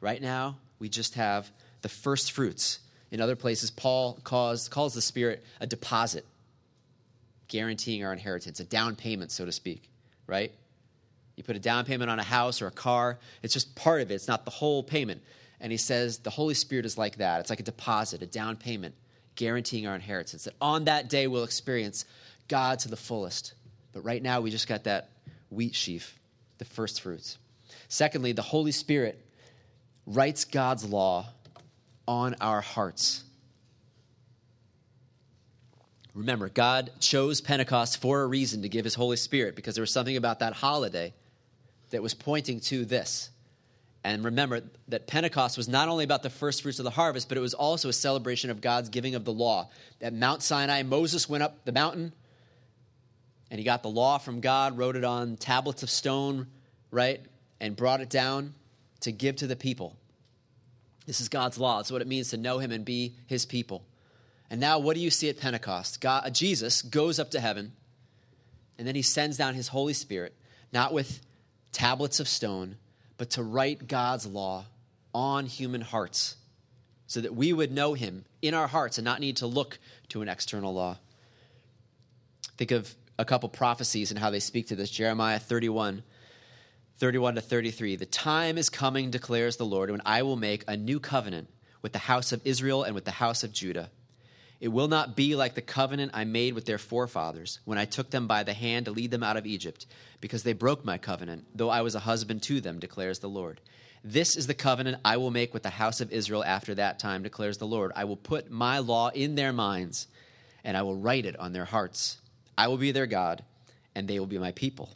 Right 0.00 0.20
now, 0.20 0.56
we 0.78 0.88
just 0.88 1.14
have 1.14 1.50
the 1.82 1.88
first 1.88 2.32
fruits 2.32 2.80
in 3.10 3.20
other 3.20 3.36
places, 3.36 3.70
Paul 3.70 4.18
calls, 4.22 4.68
calls 4.68 4.94
the 4.94 5.02
Spirit 5.02 5.44
a 5.60 5.66
deposit, 5.66 6.24
guaranteeing 7.48 8.04
our 8.04 8.12
inheritance, 8.12 8.60
a 8.60 8.64
down 8.64 8.94
payment, 8.96 9.32
so 9.32 9.44
to 9.44 9.52
speak, 9.52 9.90
right? 10.26 10.52
You 11.36 11.42
put 11.42 11.56
a 11.56 11.60
down 11.60 11.84
payment 11.84 12.10
on 12.10 12.18
a 12.18 12.24
house 12.24 12.62
or 12.62 12.68
a 12.68 12.72
car, 12.72 13.18
it's 13.42 13.52
just 13.52 13.74
part 13.74 14.00
of 14.00 14.10
it, 14.10 14.14
it's 14.14 14.28
not 14.28 14.44
the 14.44 14.50
whole 14.50 14.82
payment. 14.82 15.22
And 15.60 15.72
he 15.72 15.78
says 15.78 16.18
the 16.18 16.30
Holy 16.30 16.54
Spirit 16.54 16.86
is 16.86 16.96
like 16.96 17.16
that. 17.16 17.40
It's 17.40 17.50
like 17.50 17.60
a 17.60 17.64
deposit, 17.64 18.22
a 18.22 18.26
down 18.26 18.56
payment, 18.56 18.94
guaranteeing 19.34 19.86
our 19.86 19.94
inheritance. 19.94 20.44
That 20.44 20.54
on 20.60 20.84
that 20.84 21.10
day 21.10 21.26
we'll 21.26 21.44
experience 21.44 22.06
God 22.48 22.78
to 22.80 22.88
the 22.88 22.96
fullest. 22.96 23.52
But 23.92 24.04
right 24.04 24.22
now 24.22 24.40
we 24.40 24.50
just 24.50 24.68
got 24.68 24.84
that 24.84 25.10
wheat 25.50 25.74
sheaf, 25.74 26.18
the 26.58 26.64
first 26.64 27.00
fruits. 27.00 27.38
Secondly, 27.88 28.32
the 28.32 28.42
Holy 28.42 28.72
Spirit 28.72 29.24
writes 30.06 30.44
God's 30.44 30.84
law 30.84 31.26
on 32.08 32.34
our 32.40 32.60
hearts. 32.60 33.24
Remember, 36.14 36.48
God 36.48 36.90
chose 36.98 37.40
Pentecost 37.40 38.00
for 38.00 38.22
a 38.22 38.26
reason 38.26 38.62
to 38.62 38.68
give 38.68 38.84
his 38.84 38.94
Holy 38.94 39.16
Spirit 39.16 39.54
because 39.54 39.74
there 39.74 39.82
was 39.82 39.92
something 39.92 40.16
about 40.16 40.40
that 40.40 40.54
holiday 40.54 41.14
that 41.90 42.02
was 42.02 42.14
pointing 42.14 42.60
to 42.60 42.84
this. 42.84 43.30
And 44.02 44.24
remember 44.24 44.62
that 44.88 45.06
Pentecost 45.06 45.56
was 45.56 45.68
not 45.68 45.88
only 45.88 46.04
about 46.04 46.22
the 46.22 46.30
first 46.30 46.62
fruits 46.62 46.78
of 46.78 46.84
the 46.84 46.90
harvest, 46.90 47.28
but 47.28 47.36
it 47.36 47.42
was 47.42 47.54
also 47.54 47.88
a 47.88 47.92
celebration 47.92 48.50
of 48.50 48.60
God's 48.60 48.88
giving 48.88 49.14
of 49.14 49.24
the 49.24 49.32
law. 49.32 49.68
At 50.00 50.14
Mount 50.14 50.42
Sinai, 50.42 50.82
Moses 50.82 51.28
went 51.28 51.42
up 51.42 51.64
the 51.64 51.72
mountain 51.72 52.12
and 53.50 53.58
he 53.58 53.64
got 53.64 53.82
the 53.82 53.90
law 53.90 54.18
from 54.18 54.40
God, 54.40 54.78
wrote 54.78 54.96
it 54.96 55.04
on 55.04 55.36
tablets 55.36 55.82
of 55.82 55.90
stone, 55.90 56.46
right? 56.90 57.20
And 57.60 57.76
brought 57.76 58.00
it 58.00 58.08
down 58.08 58.54
to 59.00 59.12
give 59.12 59.36
to 59.36 59.46
the 59.46 59.56
people. 59.56 59.96
This 61.06 61.20
is 61.20 61.28
God's 61.28 61.58
law. 61.58 61.80
It's 61.80 61.90
what 61.90 62.02
it 62.02 62.06
means 62.06 62.30
to 62.30 62.36
know 62.36 62.58
Him 62.58 62.70
and 62.70 62.84
be 62.84 63.14
His 63.26 63.44
people. 63.44 63.82
And 64.48 64.60
now, 64.60 64.78
what 64.78 64.94
do 64.94 65.00
you 65.00 65.10
see 65.10 65.28
at 65.28 65.38
Pentecost? 65.38 66.00
God, 66.00 66.26
uh, 66.26 66.30
Jesus 66.30 66.82
goes 66.82 67.18
up 67.18 67.30
to 67.32 67.40
heaven, 67.40 67.72
and 68.78 68.86
then 68.86 68.94
He 68.94 69.02
sends 69.02 69.36
down 69.36 69.54
His 69.54 69.68
Holy 69.68 69.92
Spirit, 69.92 70.34
not 70.72 70.92
with 70.92 71.20
tablets 71.72 72.20
of 72.20 72.28
stone, 72.28 72.76
but 73.16 73.30
to 73.30 73.42
write 73.42 73.88
God's 73.88 74.26
law 74.26 74.66
on 75.12 75.46
human 75.46 75.80
hearts 75.80 76.36
so 77.06 77.20
that 77.20 77.34
we 77.34 77.52
would 77.52 77.72
know 77.72 77.94
Him 77.94 78.24
in 78.40 78.54
our 78.54 78.68
hearts 78.68 78.98
and 78.98 79.04
not 79.04 79.20
need 79.20 79.38
to 79.38 79.46
look 79.46 79.78
to 80.10 80.22
an 80.22 80.28
external 80.28 80.72
law. 80.72 80.96
Think 82.56 82.70
of 82.70 82.94
a 83.20 83.24
couple 83.24 83.48
prophecies 83.48 84.10
and 84.10 84.18
how 84.18 84.30
they 84.30 84.40
speak 84.40 84.68
to 84.68 84.76
this. 84.76 84.90
Jeremiah 84.90 85.38
31 85.38 86.02
31 86.98 87.36
to 87.36 87.40
33. 87.40 87.96
The 87.96 88.04
time 88.04 88.58
is 88.58 88.68
coming, 88.68 89.10
declares 89.10 89.56
the 89.56 89.64
Lord, 89.64 89.90
when 89.90 90.02
I 90.04 90.20
will 90.20 90.36
make 90.36 90.64
a 90.68 90.76
new 90.76 91.00
covenant 91.00 91.48
with 91.80 91.94
the 91.94 91.98
house 91.98 92.30
of 92.30 92.42
Israel 92.44 92.82
and 92.82 92.94
with 92.94 93.06
the 93.06 93.10
house 93.10 93.42
of 93.42 93.52
Judah. 93.52 93.90
It 94.60 94.68
will 94.68 94.88
not 94.88 95.16
be 95.16 95.34
like 95.34 95.54
the 95.54 95.62
covenant 95.62 96.10
I 96.12 96.24
made 96.24 96.52
with 96.52 96.66
their 96.66 96.76
forefathers 96.76 97.60
when 97.64 97.78
I 97.78 97.86
took 97.86 98.10
them 98.10 98.26
by 98.26 98.42
the 98.42 98.52
hand 98.52 98.84
to 98.84 98.92
lead 98.92 99.10
them 99.10 99.22
out 99.22 99.38
of 99.38 99.46
Egypt, 99.46 99.86
because 100.20 100.42
they 100.42 100.52
broke 100.52 100.84
my 100.84 100.98
covenant, 100.98 101.46
though 101.54 101.70
I 101.70 101.80
was 101.80 101.94
a 101.94 102.00
husband 102.00 102.42
to 102.42 102.60
them, 102.60 102.78
declares 102.78 103.20
the 103.20 103.28
Lord. 103.30 103.62
This 104.04 104.36
is 104.36 104.46
the 104.46 104.52
covenant 104.52 104.98
I 105.02 105.16
will 105.16 105.30
make 105.30 105.54
with 105.54 105.62
the 105.62 105.70
house 105.70 106.02
of 106.02 106.12
Israel 106.12 106.44
after 106.44 106.74
that 106.74 106.98
time, 106.98 107.22
declares 107.22 107.56
the 107.56 107.66
Lord. 107.66 107.92
I 107.96 108.04
will 108.04 108.16
put 108.16 108.50
my 108.50 108.78
law 108.78 109.08
in 109.08 109.36
their 109.36 109.54
minds, 109.54 110.06
and 110.64 110.76
I 110.76 110.82
will 110.82 110.96
write 110.96 111.24
it 111.24 111.38
on 111.38 111.54
their 111.54 111.64
hearts. 111.64 112.18
I 112.60 112.68
will 112.68 112.76
be 112.76 112.92
their 112.92 113.06
God, 113.06 113.42
and 113.94 114.06
they 114.06 114.18
will 114.18 114.26
be 114.26 114.36
my 114.36 114.52
people. 114.52 114.90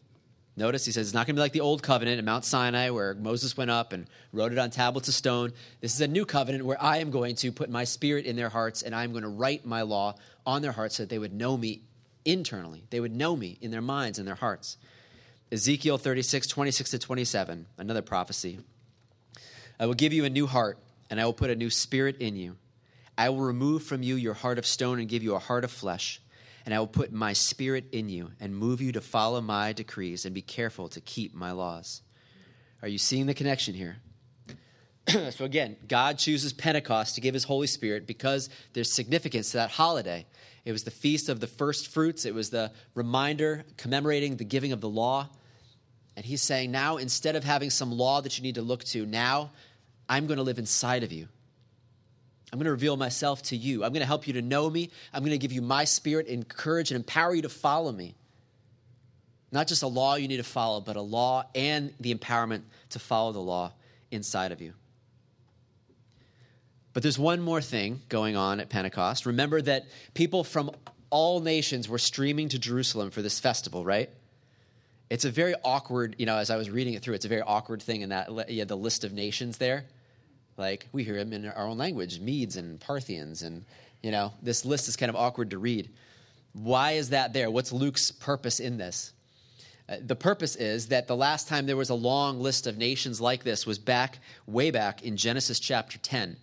Notice 0.54 0.84
he 0.84 0.92
says 0.92 1.06
it's 1.06 1.14
not 1.14 1.26
going 1.26 1.34
to 1.34 1.40
be 1.40 1.44
like 1.44 1.54
the 1.54 1.62
old 1.62 1.82
covenant 1.82 2.18
at 2.18 2.24
Mount 2.24 2.44
Sinai 2.44 2.90
where 2.90 3.14
Moses 3.14 3.56
went 3.56 3.70
up 3.70 3.94
and 3.94 4.06
wrote 4.34 4.52
it 4.52 4.58
on 4.58 4.68
tablets 4.68 5.08
of 5.08 5.14
stone. 5.14 5.50
This 5.80 5.94
is 5.94 6.02
a 6.02 6.06
new 6.06 6.26
covenant 6.26 6.66
where 6.66 6.80
I 6.80 6.98
am 6.98 7.10
going 7.10 7.36
to 7.36 7.50
put 7.50 7.70
my 7.70 7.84
spirit 7.84 8.26
in 8.26 8.36
their 8.36 8.50
hearts 8.50 8.82
and 8.82 8.94
I'm 8.94 9.12
going 9.12 9.22
to 9.22 9.30
write 9.30 9.64
my 9.64 9.80
law 9.80 10.14
on 10.44 10.60
their 10.60 10.72
hearts 10.72 10.96
so 10.96 11.04
that 11.04 11.08
they 11.08 11.18
would 11.18 11.32
know 11.32 11.56
me 11.56 11.80
internally. 12.26 12.84
They 12.90 13.00
would 13.00 13.16
know 13.16 13.34
me 13.34 13.56
in 13.62 13.70
their 13.70 13.80
minds 13.80 14.18
and 14.18 14.28
their 14.28 14.34
hearts. 14.34 14.76
Ezekiel 15.50 15.96
36, 15.96 16.46
26 16.46 16.90
to 16.90 16.98
27, 16.98 17.64
another 17.78 18.02
prophecy. 18.02 18.58
I 19.80 19.86
will 19.86 19.94
give 19.94 20.12
you 20.12 20.26
a 20.26 20.30
new 20.30 20.46
heart 20.46 20.78
and 21.08 21.18
I 21.18 21.24
will 21.24 21.32
put 21.32 21.48
a 21.48 21.56
new 21.56 21.70
spirit 21.70 22.18
in 22.18 22.36
you. 22.36 22.56
I 23.16 23.30
will 23.30 23.40
remove 23.40 23.84
from 23.84 24.02
you 24.02 24.16
your 24.16 24.34
heart 24.34 24.58
of 24.58 24.66
stone 24.66 24.98
and 24.98 25.08
give 25.08 25.22
you 25.22 25.34
a 25.34 25.38
heart 25.38 25.64
of 25.64 25.70
flesh 25.70 26.20
and 26.64 26.74
I 26.74 26.78
will 26.78 26.86
put 26.86 27.12
my 27.12 27.32
spirit 27.32 27.86
in 27.92 28.08
you 28.08 28.30
and 28.40 28.56
move 28.56 28.80
you 28.80 28.92
to 28.92 29.00
follow 29.00 29.40
my 29.40 29.72
decrees 29.72 30.24
and 30.24 30.34
be 30.34 30.42
careful 30.42 30.88
to 30.88 31.00
keep 31.00 31.34
my 31.34 31.52
laws. 31.52 32.02
Are 32.82 32.88
you 32.88 32.98
seeing 32.98 33.26
the 33.26 33.34
connection 33.34 33.74
here? 33.74 33.96
so, 35.30 35.44
again, 35.44 35.76
God 35.86 36.18
chooses 36.18 36.52
Pentecost 36.52 37.14
to 37.16 37.20
give 37.20 37.34
his 37.34 37.44
Holy 37.44 37.66
Spirit 37.66 38.06
because 38.06 38.48
there's 38.72 38.90
significance 38.90 39.50
to 39.50 39.58
that 39.58 39.70
holiday. 39.70 40.26
It 40.64 40.72
was 40.72 40.84
the 40.84 40.90
feast 40.90 41.28
of 41.28 41.40
the 41.40 41.46
first 41.46 41.88
fruits, 41.88 42.24
it 42.24 42.34
was 42.34 42.50
the 42.50 42.72
reminder 42.94 43.64
commemorating 43.76 44.36
the 44.36 44.44
giving 44.44 44.72
of 44.72 44.80
the 44.80 44.88
law. 44.88 45.28
And 46.16 46.24
he's 46.24 46.42
saying, 46.42 46.70
now 46.70 46.96
instead 46.96 47.36
of 47.36 47.44
having 47.44 47.70
some 47.70 47.90
law 47.90 48.20
that 48.20 48.38
you 48.38 48.42
need 48.42 48.54
to 48.54 48.62
look 48.62 48.84
to, 48.84 49.04
now 49.04 49.50
I'm 50.08 50.26
going 50.26 50.36
to 50.36 50.44
live 50.44 50.58
inside 50.58 51.02
of 51.02 51.12
you. 51.12 51.28
I'm 52.54 52.58
going 52.58 52.66
to 52.66 52.70
reveal 52.70 52.96
myself 52.96 53.42
to 53.46 53.56
you. 53.56 53.82
I'm 53.82 53.90
going 53.90 54.02
to 54.02 54.06
help 54.06 54.28
you 54.28 54.34
to 54.34 54.40
know 54.40 54.70
me. 54.70 54.92
I'm 55.12 55.22
going 55.22 55.32
to 55.32 55.38
give 55.38 55.50
you 55.50 55.60
my 55.60 55.82
spirit, 55.82 56.28
encourage 56.28 56.92
and 56.92 56.96
empower 56.96 57.34
you 57.34 57.42
to 57.42 57.48
follow 57.48 57.90
me. 57.90 58.14
Not 59.50 59.66
just 59.66 59.82
a 59.82 59.88
law 59.88 60.14
you 60.14 60.28
need 60.28 60.36
to 60.36 60.44
follow, 60.44 60.80
but 60.80 60.94
a 60.94 61.00
law 61.00 61.42
and 61.56 61.92
the 61.98 62.14
empowerment 62.14 62.62
to 62.90 63.00
follow 63.00 63.32
the 63.32 63.40
law 63.40 63.72
inside 64.12 64.52
of 64.52 64.62
you. 64.62 64.72
But 66.92 67.02
there's 67.02 67.18
one 67.18 67.40
more 67.40 67.60
thing 67.60 68.02
going 68.08 68.36
on 68.36 68.60
at 68.60 68.68
Pentecost. 68.68 69.26
Remember 69.26 69.60
that 69.60 69.86
people 70.14 70.44
from 70.44 70.70
all 71.10 71.40
nations 71.40 71.88
were 71.88 71.98
streaming 71.98 72.50
to 72.50 72.60
Jerusalem 72.60 73.10
for 73.10 73.20
this 73.20 73.40
festival, 73.40 73.84
right? 73.84 74.10
It's 75.10 75.24
a 75.24 75.30
very 75.32 75.56
awkward, 75.64 76.14
you 76.20 76.26
know, 76.26 76.36
as 76.36 76.50
I 76.50 76.56
was 76.56 76.70
reading 76.70 76.94
it 76.94 77.02
through, 77.02 77.14
it's 77.14 77.24
a 77.24 77.28
very 77.28 77.42
awkward 77.42 77.82
thing 77.82 78.02
in 78.02 78.10
that 78.10 78.48
you 78.48 78.60
had 78.60 78.68
the 78.68 78.76
list 78.76 79.02
of 79.02 79.12
nations 79.12 79.58
there. 79.58 79.86
Like 80.56 80.88
we 80.92 81.04
hear 81.04 81.16
them 81.16 81.32
in 81.32 81.46
our 81.46 81.66
own 81.66 81.78
language, 81.78 82.20
Medes 82.20 82.56
and 82.56 82.80
Parthians, 82.80 83.42
and 83.42 83.64
you 84.02 84.10
know 84.10 84.32
this 84.42 84.64
list 84.64 84.88
is 84.88 84.96
kind 84.96 85.10
of 85.10 85.16
awkward 85.16 85.50
to 85.50 85.58
read. 85.58 85.90
Why 86.52 86.92
is 86.92 87.10
that 87.10 87.32
there? 87.32 87.50
What's 87.50 87.72
Luke's 87.72 88.12
purpose 88.12 88.60
in 88.60 88.76
this? 88.76 89.12
Uh, 89.88 89.96
the 90.00 90.16
purpose 90.16 90.56
is 90.56 90.88
that 90.88 91.08
the 91.08 91.16
last 91.16 91.48
time 91.48 91.66
there 91.66 91.76
was 91.76 91.90
a 91.90 91.94
long 91.94 92.40
list 92.40 92.66
of 92.66 92.78
nations 92.78 93.20
like 93.20 93.42
this 93.42 93.66
was 93.66 93.78
back, 93.78 94.18
way 94.46 94.70
back 94.70 95.02
in 95.02 95.16
Genesis 95.16 95.60
chapter 95.60 95.98
10, 95.98 96.36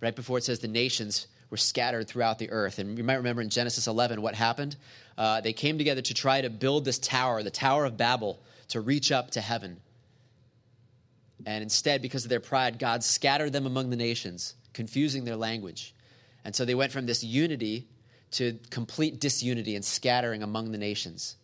right 0.00 0.14
before 0.14 0.38
it 0.38 0.44
says 0.44 0.60
the 0.60 0.68
nations 0.68 1.26
were 1.50 1.56
scattered 1.56 2.06
throughout 2.06 2.38
the 2.38 2.50
earth. 2.50 2.78
And 2.78 2.96
you 2.96 3.02
might 3.02 3.16
remember 3.16 3.42
in 3.42 3.48
Genesis 3.48 3.86
11 3.86 4.22
what 4.22 4.34
happened. 4.34 4.76
Uh, 5.16 5.40
they 5.40 5.52
came 5.52 5.78
together 5.78 6.02
to 6.02 6.14
try 6.14 6.40
to 6.40 6.50
build 6.50 6.84
this 6.84 6.98
tower, 6.98 7.42
the 7.42 7.50
Tower 7.50 7.84
of 7.84 7.96
Babel, 7.96 8.38
to 8.68 8.80
reach 8.80 9.10
up 9.10 9.30
to 9.32 9.40
heaven. 9.40 9.78
And 11.46 11.62
instead, 11.62 12.02
because 12.02 12.24
of 12.24 12.30
their 12.30 12.40
pride, 12.40 12.78
God 12.78 13.04
scattered 13.04 13.52
them 13.52 13.66
among 13.66 13.90
the 13.90 13.96
nations, 13.96 14.54
confusing 14.72 15.24
their 15.24 15.36
language. 15.36 15.94
And 16.44 16.54
so 16.54 16.64
they 16.64 16.74
went 16.74 16.92
from 16.92 17.06
this 17.06 17.22
unity 17.22 17.86
to 18.32 18.58
complete 18.70 19.20
disunity 19.20 19.74
and 19.74 19.84
scattering 19.84 20.42
among 20.42 20.72
the 20.72 20.78
nations. 20.78 21.36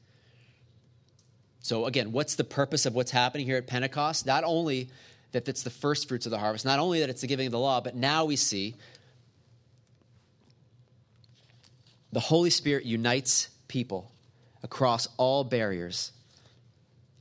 So, 1.61 1.87
again, 1.87 2.13
what's 2.13 2.35
the 2.35 2.45
purpose 2.45 2.85
of 2.85 2.95
what's 2.95 3.11
happening 3.11 3.47
here 3.47 3.57
at 3.57 3.67
Pentecost? 3.67 4.27
Not 4.27 4.45
only 4.45 4.91
that 5.33 5.49
it's 5.49 5.63
the 5.63 5.71
first 5.71 6.09
fruits 6.09 6.27
of 6.27 6.31
the 6.31 6.39
harvest, 6.39 6.65
not 6.65 6.79
only 6.79 7.01
that 7.01 7.09
it's 7.09 7.23
the 7.23 7.27
giving 7.27 7.47
of 7.47 7.53
the 7.53 7.59
law, 7.59 7.81
but 7.81 7.97
now 7.97 8.27
we 8.27 8.37
see 8.37 8.75
the 12.13 12.21
Holy 12.21 12.51
Spirit 12.51 12.85
unites 12.85 13.49
people 13.67 14.13
across 14.63 15.09
all 15.17 15.43
barriers 15.43 16.13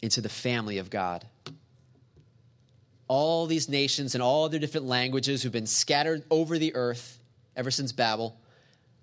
into 0.01 0.21
the 0.21 0.29
family 0.29 0.77
of 0.77 0.89
God 0.89 1.25
all 3.13 3.45
these 3.45 3.69
nations 3.69 4.15
and 4.15 4.23
all 4.23 4.49
their 4.49 4.59
different 4.59 4.87
languages 4.87 5.43
who've 5.43 5.51
been 5.51 5.67
scattered 5.67 6.23
over 6.31 6.57
the 6.57 6.73
earth 6.73 7.19
ever 7.55 7.69
since 7.69 7.91
Babel 7.91 8.35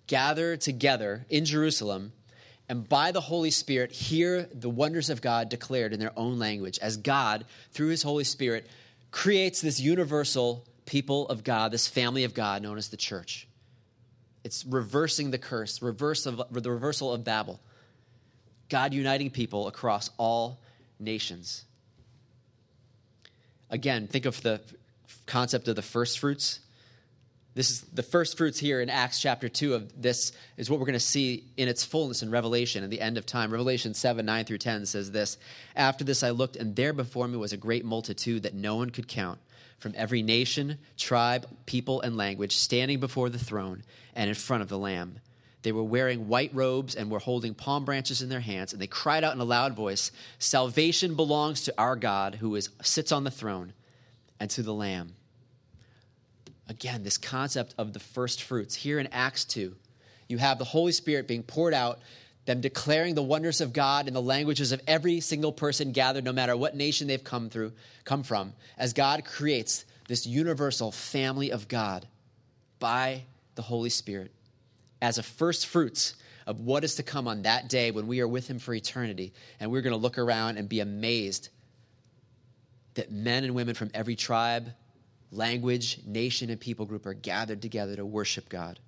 gather 0.08 0.56
together 0.56 1.24
in 1.30 1.44
Jerusalem 1.44 2.10
and 2.68 2.88
by 2.88 3.12
the 3.12 3.20
Holy 3.20 3.52
Spirit 3.52 3.92
hear 3.92 4.48
the 4.52 4.68
wonders 4.68 5.10
of 5.10 5.22
God 5.22 5.48
declared 5.48 5.92
in 5.92 6.00
their 6.00 6.10
own 6.18 6.40
language 6.40 6.76
as 6.80 6.96
God, 6.96 7.44
through 7.70 7.90
his 7.90 8.02
Holy 8.02 8.24
Spirit, 8.24 8.66
creates 9.12 9.60
this 9.60 9.78
universal 9.78 10.66
people 10.86 11.28
of 11.28 11.44
God, 11.44 11.70
this 11.70 11.86
family 11.86 12.24
of 12.24 12.34
God 12.34 12.62
known 12.64 12.78
as 12.78 12.88
the 12.88 12.96
church. 12.96 13.46
It's 14.42 14.64
reversing 14.64 15.30
the 15.30 15.38
curse, 15.38 15.80
reverse 15.80 16.26
of, 16.26 16.42
the 16.50 16.70
reversal 16.72 17.12
of 17.12 17.22
Babel. 17.22 17.60
God 18.68 18.92
uniting 18.92 19.30
people 19.30 19.68
across 19.68 20.10
all 20.18 20.60
nations. 20.98 21.64
Again, 23.70 24.08
think 24.08 24.26
of 24.26 24.42
the 24.42 24.60
concept 25.26 25.68
of 25.68 25.76
the 25.76 25.82
first 25.82 26.18
fruits. 26.18 26.60
This 27.54 27.70
is 27.70 27.80
the 27.82 28.02
first 28.02 28.36
fruits 28.36 28.58
here 28.58 28.80
in 28.80 28.88
Acts 28.88 29.20
chapter 29.20 29.48
2 29.48 29.74
of 29.74 30.02
this 30.02 30.32
is 30.56 30.70
what 30.70 30.78
we're 30.78 30.86
going 30.86 30.94
to 30.94 31.00
see 31.00 31.44
in 31.56 31.68
its 31.68 31.84
fullness 31.84 32.22
in 32.22 32.30
Revelation 32.30 32.84
at 32.84 32.90
the 32.90 33.00
end 33.00 33.18
of 33.18 33.26
time. 33.26 33.50
Revelation 33.50 33.92
7, 33.94 34.24
9 34.24 34.44
through 34.44 34.58
10 34.58 34.86
says 34.86 35.10
this 35.10 35.36
After 35.74 36.04
this 36.04 36.22
I 36.22 36.30
looked, 36.30 36.56
and 36.56 36.76
there 36.76 36.92
before 36.92 37.26
me 37.26 37.36
was 37.36 37.52
a 37.52 37.56
great 37.56 37.84
multitude 37.84 38.44
that 38.44 38.54
no 38.54 38.76
one 38.76 38.90
could 38.90 39.08
count, 39.08 39.40
from 39.78 39.94
every 39.96 40.22
nation, 40.22 40.78
tribe, 40.96 41.46
people, 41.66 42.00
and 42.00 42.16
language, 42.16 42.56
standing 42.56 43.00
before 43.00 43.28
the 43.30 43.38
throne 43.38 43.82
and 44.14 44.28
in 44.28 44.34
front 44.34 44.62
of 44.62 44.68
the 44.68 44.78
Lamb. 44.78 45.16
They 45.62 45.72
were 45.72 45.84
wearing 45.84 46.28
white 46.28 46.54
robes 46.54 46.94
and 46.94 47.10
were 47.10 47.18
holding 47.18 47.54
palm 47.54 47.84
branches 47.84 48.22
in 48.22 48.30
their 48.30 48.40
hands, 48.40 48.72
and 48.72 48.80
they 48.80 48.86
cried 48.86 49.24
out 49.24 49.34
in 49.34 49.40
a 49.40 49.44
loud 49.44 49.74
voice 49.74 50.10
Salvation 50.38 51.14
belongs 51.14 51.62
to 51.64 51.74
our 51.76 51.96
God 51.96 52.36
who 52.36 52.54
is, 52.54 52.70
sits 52.82 53.12
on 53.12 53.24
the 53.24 53.30
throne 53.30 53.74
and 54.38 54.48
to 54.50 54.62
the 54.62 54.72
Lamb. 54.72 55.14
Again, 56.68 57.02
this 57.02 57.18
concept 57.18 57.74
of 57.76 57.92
the 57.92 57.98
first 57.98 58.42
fruits. 58.42 58.74
Here 58.74 58.98
in 58.98 59.08
Acts 59.08 59.44
2, 59.44 59.74
you 60.28 60.38
have 60.38 60.58
the 60.58 60.64
Holy 60.64 60.92
Spirit 60.92 61.28
being 61.28 61.42
poured 61.42 61.74
out, 61.74 61.98
them 62.46 62.60
declaring 62.60 63.14
the 63.14 63.22
wonders 63.22 63.60
of 63.60 63.72
God 63.74 64.08
in 64.08 64.14
the 64.14 64.22
languages 64.22 64.72
of 64.72 64.80
every 64.86 65.20
single 65.20 65.52
person 65.52 65.92
gathered, 65.92 66.24
no 66.24 66.32
matter 66.32 66.56
what 66.56 66.74
nation 66.74 67.06
they've 67.06 67.22
come 67.22 67.50
through, 67.50 67.72
come 68.04 68.22
from, 68.22 68.54
as 68.78 68.94
God 68.94 69.24
creates 69.24 69.84
this 70.08 70.26
universal 70.26 70.90
family 70.90 71.52
of 71.52 71.68
God 71.68 72.06
by 72.78 73.24
the 73.56 73.62
Holy 73.62 73.90
Spirit 73.90 74.32
as 75.02 75.18
a 75.18 75.22
first 75.22 75.66
fruits 75.66 76.14
of 76.46 76.60
what 76.60 76.84
is 76.84 76.96
to 76.96 77.02
come 77.02 77.28
on 77.28 77.42
that 77.42 77.68
day 77.68 77.90
when 77.90 78.06
we 78.06 78.20
are 78.20 78.28
with 78.28 78.48
him 78.48 78.58
for 78.58 78.74
eternity. 78.74 79.32
And 79.60 79.70
we're 79.70 79.82
going 79.82 79.92
to 79.92 79.96
look 79.96 80.18
around 80.18 80.56
and 80.56 80.68
be 80.68 80.80
amazed 80.80 81.48
that 82.94 83.10
men 83.10 83.44
and 83.44 83.54
women 83.54 83.74
from 83.74 83.90
every 83.94 84.16
tribe, 84.16 84.72
language, 85.30 86.00
nation, 86.06 86.50
and 86.50 86.60
people 86.60 86.86
group 86.86 87.06
are 87.06 87.14
gathered 87.14 87.62
together 87.62 87.96
to 87.96 88.04
worship 88.04 88.48
God. 88.48 88.80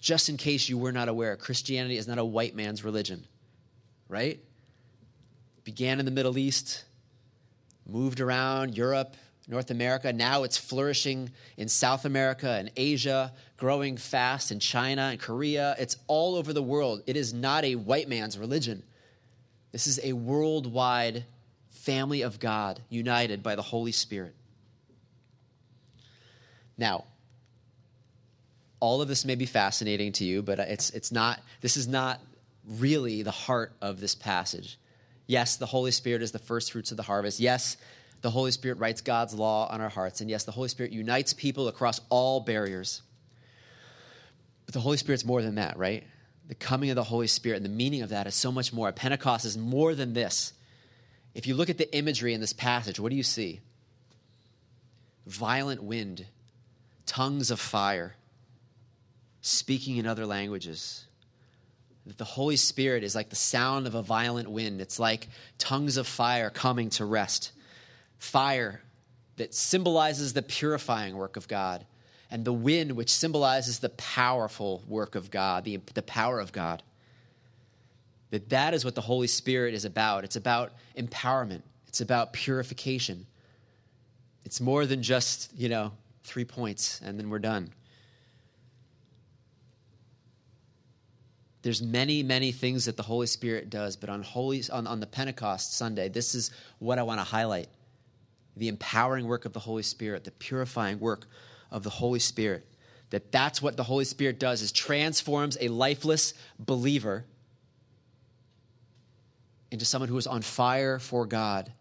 Just 0.00 0.28
in 0.28 0.36
case 0.36 0.68
you 0.68 0.76
were 0.76 0.90
not 0.90 1.08
aware, 1.08 1.36
Christianity 1.36 1.96
is 1.96 2.08
not 2.08 2.18
a 2.18 2.24
white 2.24 2.56
man's 2.56 2.82
religion, 2.82 3.24
right? 4.08 4.40
Began 5.62 6.00
in 6.00 6.04
the 6.04 6.10
Middle 6.10 6.36
East, 6.36 6.84
moved 7.86 8.20
around 8.20 8.76
Europe, 8.76 9.14
North 9.48 9.70
America. 9.70 10.12
Now 10.12 10.44
it's 10.44 10.56
flourishing 10.56 11.30
in 11.56 11.68
South 11.68 12.04
America 12.04 12.50
and 12.50 12.70
Asia, 12.76 13.32
growing 13.56 13.96
fast 13.96 14.52
in 14.52 14.60
China 14.60 15.02
and 15.10 15.20
Korea. 15.20 15.74
It's 15.78 15.96
all 16.06 16.36
over 16.36 16.52
the 16.52 16.62
world. 16.62 17.02
It 17.06 17.16
is 17.16 17.34
not 17.34 17.64
a 17.64 17.74
white 17.74 18.08
man's 18.08 18.38
religion. 18.38 18.82
This 19.72 19.86
is 19.86 20.00
a 20.02 20.12
worldwide 20.12 21.24
family 21.70 22.22
of 22.22 22.38
God 22.38 22.80
united 22.88 23.42
by 23.42 23.56
the 23.56 23.62
Holy 23.62 23.92
Spirit. 23.92 24.34
Now, 26.78 27.04
all 28.78 29.02
of 29.02 29.08
this 29.08 29.24
may 29.24 29.34
be 29.34 29.46
fascinating 29.46 30.12
to 30.12 30.24
you, 30.24 30.42
but 30.42 30.58
it's, 30.58 30.90
it's 30.90 31.12
not, 31.12 31.40
this 31.60 31.76
is 31.76 31.88
not 31.88 32.20
really 32.66 33.22
the 33.22 33.30
heart 33.30 33.72
of 33.80 34.00
this 34.00 34.14
passage. 34.14 34.78
Yes, 35.26 35.56
the 35.56 35.66
Holy 35.66 35.90
Spirit 35.90 36.22
is 36.22 36.32
the 36.32 36.38
first 36.38 36.72
fruits 36.72 36.90
of 36.90 36.96
the 36.96 37.02
harvest. 37.02 37.40
Yes, 37.40 37.76
the 38.22 38.30
Holy 38.30 38.52
Spirit 38.52 38.78
writes 38.78 39.00
God's 39.00 39.34
law 39.34 39.68
on 39.68 39.80
our 39.80 39.88
hearts. 39.88 40.20
And 40.20 40.30
yes, 40.30 40.44
the 40.44 40.52
Holy 40.52 40.68
Spirit 40.68 40.92
unites 40.92 41.32
people 41.32 41.68
across 41.68 42.00
all 42.08 42.40
barriers. 42.40 43.02
But 44.64 44.74
the 44.74 44.80
Holy 44.80 44.96
Spirit's 44.96 45.24
more 45.24 45.42
than 45.42 45.56
that, 45.56 45.76
right? 45.76 46.04
The 46.48 46.54
coming 46.54 46.90
of 46.90 46.96
the 46.96 47.02
Holy 47.02 47.26
Spirit 47.26 47.56
and 47.56 47.64
the 47.64 47.70
meaning 47.70 48.02
of 48.02 48.10
that 48.10 48.28
is 48.28 48.34
so 48.34 48.52
much 48.52 48.72
more. 48.72 48.90
Pentecost 48.92 49.44
is 49.44 49.58
more 49.58 49.94
than 49.94 50.14
this. 50.14 50.52
If 51.34 51.46
you 51.46 51.54
look 51.54 51.68
at 51.68 51.78
the 51.78 51.96
imagery 51.96 52.32
in 52.32 52.40
this 52.40 52.52
passage, 52.52 53.00
what 53.00 53.10
do 53.10 53.16
you 53.16 53.22
see? 53.22 53.60
Violent 55.26 55.82
wind, 55.82 56.26
tongues 57.06 57.50
of 57.50 57.58
fire, 57.58 58.14
speaking 59.40 59.96
in 59.96 60.06
other 60.06 60.26
languages, 60.26 61.06
that 62.06 62.18
the 62.18 62.24
Holy 62.24 62.56
Spirit 62.56 63.02
is 63.02 63.14
like 63.14 63.30
the 63.30 63.36
sound 63.36 63.86
of 63.86 63.94
a 63.94 64.02
violent 64.02 64.50
wind. 64.50 64.80
It's 64.80 64.98
like 64.98 65.28
tongues 65.58 65.96
of 65.96 66.06
fire 66.06 66.50
coming 66.50 66.90
to 66.90 67.04
rest. 67.04 67.52
Fire 68.22 68.80
that 69.34 69.52
symbolizes 69.52 70.32
the 70.32 70.42
purifying 70.42 71.16
work 71.16 71.36
of 71.36 71.48
God, 71.48 71.84
and 72.30 72.44
the 72.44 72.52
wind, 72.52 72.92
which 72.92 73.10
symbolizes 73.10 73.80
the 73.80 73.88
powerful 73.88 74.84
work 74.86 75.16
of 75.16 75.28
God, 75.28 75.64
the, 75.64 75.80
the 75.94 76.04
power 76.04 76.38
of 76.38 76.52
God. 76.52 76.84
That 78.30 78.48
that 78.50 78.74
is 78.74 78.84
what 78.84 78.94
the 78.94 79.00
Holy 79.00 79.26
Spirit 79.26 79.74
is 79.74 79.84
about. 79.84 80.22
It's 80.22 80.36
about 80.36 80.72
empowerment. 80.96 81.62
It's 81.88 82.00
about 82.00 82.32
purification. 82.32 83.26
It's 84.44 84.60
more 84.60 84.86
than 84.86 85.02
just, 85.02 85.52
you 85.56 85.68
know, 85.68 85.90
three 86.22 86.44
points 86.44 87.00
and 87.04 87.18
then 87.18 87.28
we're 87.28 87.40
done. 87.40 87.72
There's 91.62 91.82
many, 91.82 92.22
many 92.22 92.52
things 92.52 92.84
that 92.84 92.96
the 92.96 93.02
Holy 93.02 93.26
Spirit 93.26 93.68
does, 93.68 93.96
but 93.96 94.08
on, 94.08 94.22
Holy, 94.22 94.62
on, 94.72 94.86
on 94.86 95.00
the 95.00 95.08
Pentecost 95.08 95.76
Sunday, 95.76 96.08
this 96.08 96.36
is 96.36 96.52
what 96.78 97.00
I 97.00 97.02
want 97.02 97.18
to 97.18 97.24
highlight 97.24 97.68
the 98.56 98.68
empowering 98.68 99.26
work 99.26 99.44
of 99.44 99.52
the 99.52 99.60
Holy 99.60 99.82
Spirit, 99.82 100.24
the 100.24 100.30
purifying 100.30 100.98
work 101.00 101.26
of 101.70 101.82
the 101.82 101.90
Holy 101.90 102.18
Spirit. 102.18 102.66
That 103.10 103.30
that's 103.32 103.60
what 103.60 103.76
the 103.76 103.82
Holy 103.82 104.04
Spirit 104.04 104.38
does 104.38 104.62
is 104.62 104.72
transforms 104.72 105.58
a 105.60 105.68
lifeless 105.68 106.34
believer 106.58 107.24
into 109.70 109.84
someone 109.84 110.08
who 110.08 110.18
is 110.18 110.26
on 110.26 110.42
fire 110.42 110.98
for 110.98 111.26
God, 111.26 111.72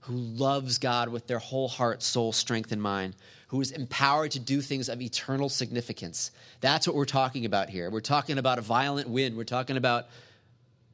who 0.00 0.14
loves 0.14 0.78
God 0.78 1.08
with 1.08 1.26
their 1.26 1.38
whole 1.38 1.68
heart, 1.68 2.02
soul, 2.02 2.32
strength, 2.32 2.72
and 2.72 2.80
mind, 2.80 3.16
who 3.48 3.60
is 3.60 3.72
empowered 3.72 4.30
to 4.30 4.38
do 4.38 4.60
things 4.60 4.88
of 4.88 5.02
eternal 5.02 5.48
significance. 5.48 6.30
That's 6.60 6.86
what 6.86 6.94
we're 6.94 7.04
talking 7.04 7.44
about 7.44 7.68
here. 7.68 7.90
We're 7.90 8.00
talking 8.00 8.38
about 8.38 8.58
a 8.58 8.62
violent 8.62 9.08
wind, 9.08 9.36
we're 9.36 9.44
talking 9.44 9.76
about 9.76 10.06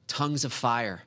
tongues 0.06 0.44
of 0.44 0.52
fire. 0.52 1.02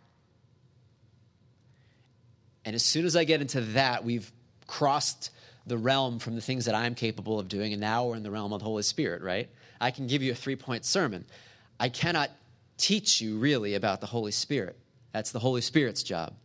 And 2.69 2.75
as 2.75 2.83
soon 2.83 3.07
as 3.07 3.15
I 3.15 3.23
get 3.23 3.41
into 3.41 3.61
that, 3.61 4.03
we've 4.03 4.31
crossed 4.67 5.31
the 5.65 5.75
realm 5.75 6.19
from 6.19 6.35
the 6.35 6.41
things 6.41 6.65
that 6.65 6.75
I'm 6.75 6.93
capable 6.93 7.39
of 7.39 7.47
doing, 7.47 7.73
and 7.73 7.81
now 7.81 8.05
we're 8.05 8.15
in 8.15 8.21
the 8.21 8.29
realm 8.29 8.53
of 8.53 8.59
the 8.59 8.65
Holy 8.65 8.83
Spirit, 8.83 9.23
right? 9.23 9.49
I 9.81 9.89
can 9.89 10.05
give 10.05 10.21
you 10.21 10.33
a 10.33 10.35
three 10.35 10.55
point 10.55 10.85
sermon. 10.85 11.25
I 11.79 11.89
cannot 11.89 12.29
teach 12.77 13.21
you 13.21 13.39
really 13.39 13.73
about 13.73 14.01
the 14.01 14.05
Holy 14.05 14.31
Spirit. 14.31 14.77
That's 15.13 15.31
the 15.31 15.39
Holy 15.39 15.61
Spirit's 15.61 16.03
job, 16.03 16.35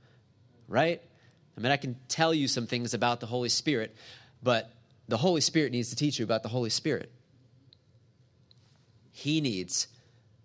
right? 0.67 1.03
I 1.59 1.61
mean, 1.61 1.71
I 1.71 1.77
can 1.77 1.95
tell 2.09 2.33
you 2.33 2.49
some 2.49 2.67
things 2.67 2.95
about 2.95 3.21
the 3.21 3.27
Holy 3.27 3.51
Spirit, 3.51 3.95
but 4.43 4.73
the 5.09 5.19
Holy 5.19 5.43
Spirit 5.43 5.73
needs 5.73 5.91
to 5.91 5.97
teach 5.97 6.19
you 6.19 6.25
about 6.25 6.43
the 6.43 6.49
Holy 6.49 6.71
Spirit. 6.71 7.13
He 9.13 9.43
needs 9.43 9.89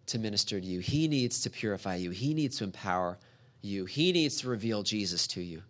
to 0.08 0.20
minister 0.20 0.60
to 0.60 0.66
you, 0.66 0.82
He 0.82 1.08
needs 1.08 1.40
to 1.44 1.50
purify 1.50 1.96
you, 1.96 2.10
He 2.10 2.34
needs 2.34 2.58
to 2.58 2.66
empower 2.66 3.18
you, 3.62 3.86
He 3.86 4.12
needs 4.12 4.42
to 4.42 4.50
reveal 4.50 4.84
Jesus 4.84 5.26
to 5.28 5.42
you. 5.42 5.64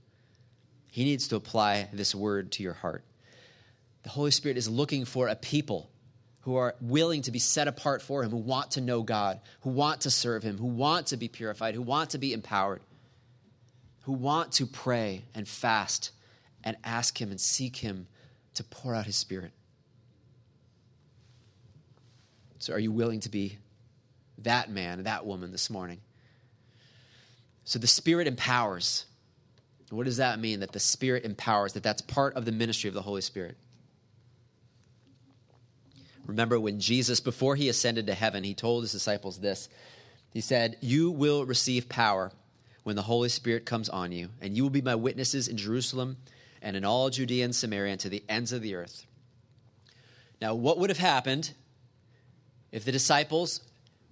He 0.92 1.04
needs 1.04 1.28
to 1.30 1.36
apply 1.36 1.90
this 1.94 2.16
word 2.16 2.52
to 2.54 2.64
your 2.64 2.74
heart. 2.74 3.04
The 4.04 4.10
Holy 4.10 4.32
Spirit 4.32 4.58
is 4.58 4.70
looking 4.70 5.06
for 5.06 5.28
a 5.28 5.36
people 5.36 5.90
who 6.42 6.56
are 6.56 6.76
willing 6.82 7.22
to 7.24 7.32
be 7.32 7.40
set 7.40 7.68
apart 7.68 8.02
for 8.02 8.24
Him, 8.24 8.32
who 8.32 8.38
want 8.38 8.72
to 8.72 8.82
know 8.82 9.04
God, 9.04 9.40
who 9.62 9.70
want 9.70 10.02
to 10.02 10.10
serve 10.10 10.42
Him, 10.42 10.58
who 10.58 10.68
want 10.68 11.08
to 11.08 11.18
be 11.18 11.28
purified, 11.28 11.76
who 11.76 11.82
want 11.82 12.12
to 12.12 12.18
be 12.18 12.34
empowered, 12.34 12.82
who 14.04 14.14
want 14.14 14.54
to 14.54 14.66
pray 14.66 15.26
and 15.36 15.48
fast 15.48 16.12
and 16.64 16.78
ask 16.84 17.22
Him 17.22 17.30
and 17.30 17.40
seek 17.40 17.76
Him 17.76 18.08
to 18.56 18.64
pour 18.64 18.96
out 18.96 19.06
His 19.06 19.16
Spirit. 19.16 19.52
So, 22.58 22.74
are 22.74 22.80
you 22.80 22.92
willing 22.92 23.20
to 23.22 23.30
be 23.30 23.58
that 24.40 24.70
man, 24.70 25.04
that 25.04 25.26
woman 25.26 25.52
this 25.52 25.70
morning? 25.70 26.00
So, 27.64 27.80
the 27.80 27.88
Spirit 27.88 28.28
empowers. 28.28 29.06
What 29.90 30.06
does 30.06 30.18
that 30.18 30.40
mean? 30.40 30.60
That 30.60 30.72
the 30.72 30.80
Spirit 30.80 31.26
empowers, 31.26 31.74
that 31.74 31.84
that's 31.84 32.02
part 32.02 32.36
of 32.36 32.46
the 32.46 32.52
ministry 32.52 32.88
of 32.88 32.94
the 32.94 33.02
Holy 33.02 33.22
Spirit. 33.22 33.58
Remember 36.26 36.60
when 36.60 36.80
Jesus, 36.80 37.20
before 37.20 37.56
he 37.56 37.70
ascended 37.70 38.06
to 38.06 38.14
heaven, 38.14 38.44
he 38.44 38.54
told 38.54 38.84
his 38.84 38.92
disciples 38.92 39.40
this 39.40 39.68
He 40.32 40.42
said, 40.42 40.78
You 40.80 41.10
will 41.10 41.46
receive 41.46 41.90
power 41.90 42.32
when 42.84 42.96
the 42.96 43.02
Holy 43.02 43.30
Spirit 43.30 43.66
comes 43.66 43.90
on 43.90 44.12
you, 44.12 44.30
and 44.42 44.56
you 44.56 44.64
will 44.64 44.70
be 44.70 44.82
my 44.82 44.96
witnesses 44.96 45.48
in 45.48 45.58
Jerusalem 45.58 46.18
and 46.62 46.76
in 46.76 46.86
all 46.86 47.10
Judea 47.10 47.46
and 47.46 47.56
Samaria 47.56 47.94
and 47.94 48.00
to 48.02 48.10
the 48.10 48.24
ends 48.30 48.52
of 48.52 48.62
the 48.62 48.76
earth. 48.76 49.06
Now, 50.42 50.54
what 50.54 50.78
would 50.78 50.90
have 50.90 51.00
happened 51.00 51.54
if 52.72 52.86
the 52.86 52.92
disciples 52.92 53.62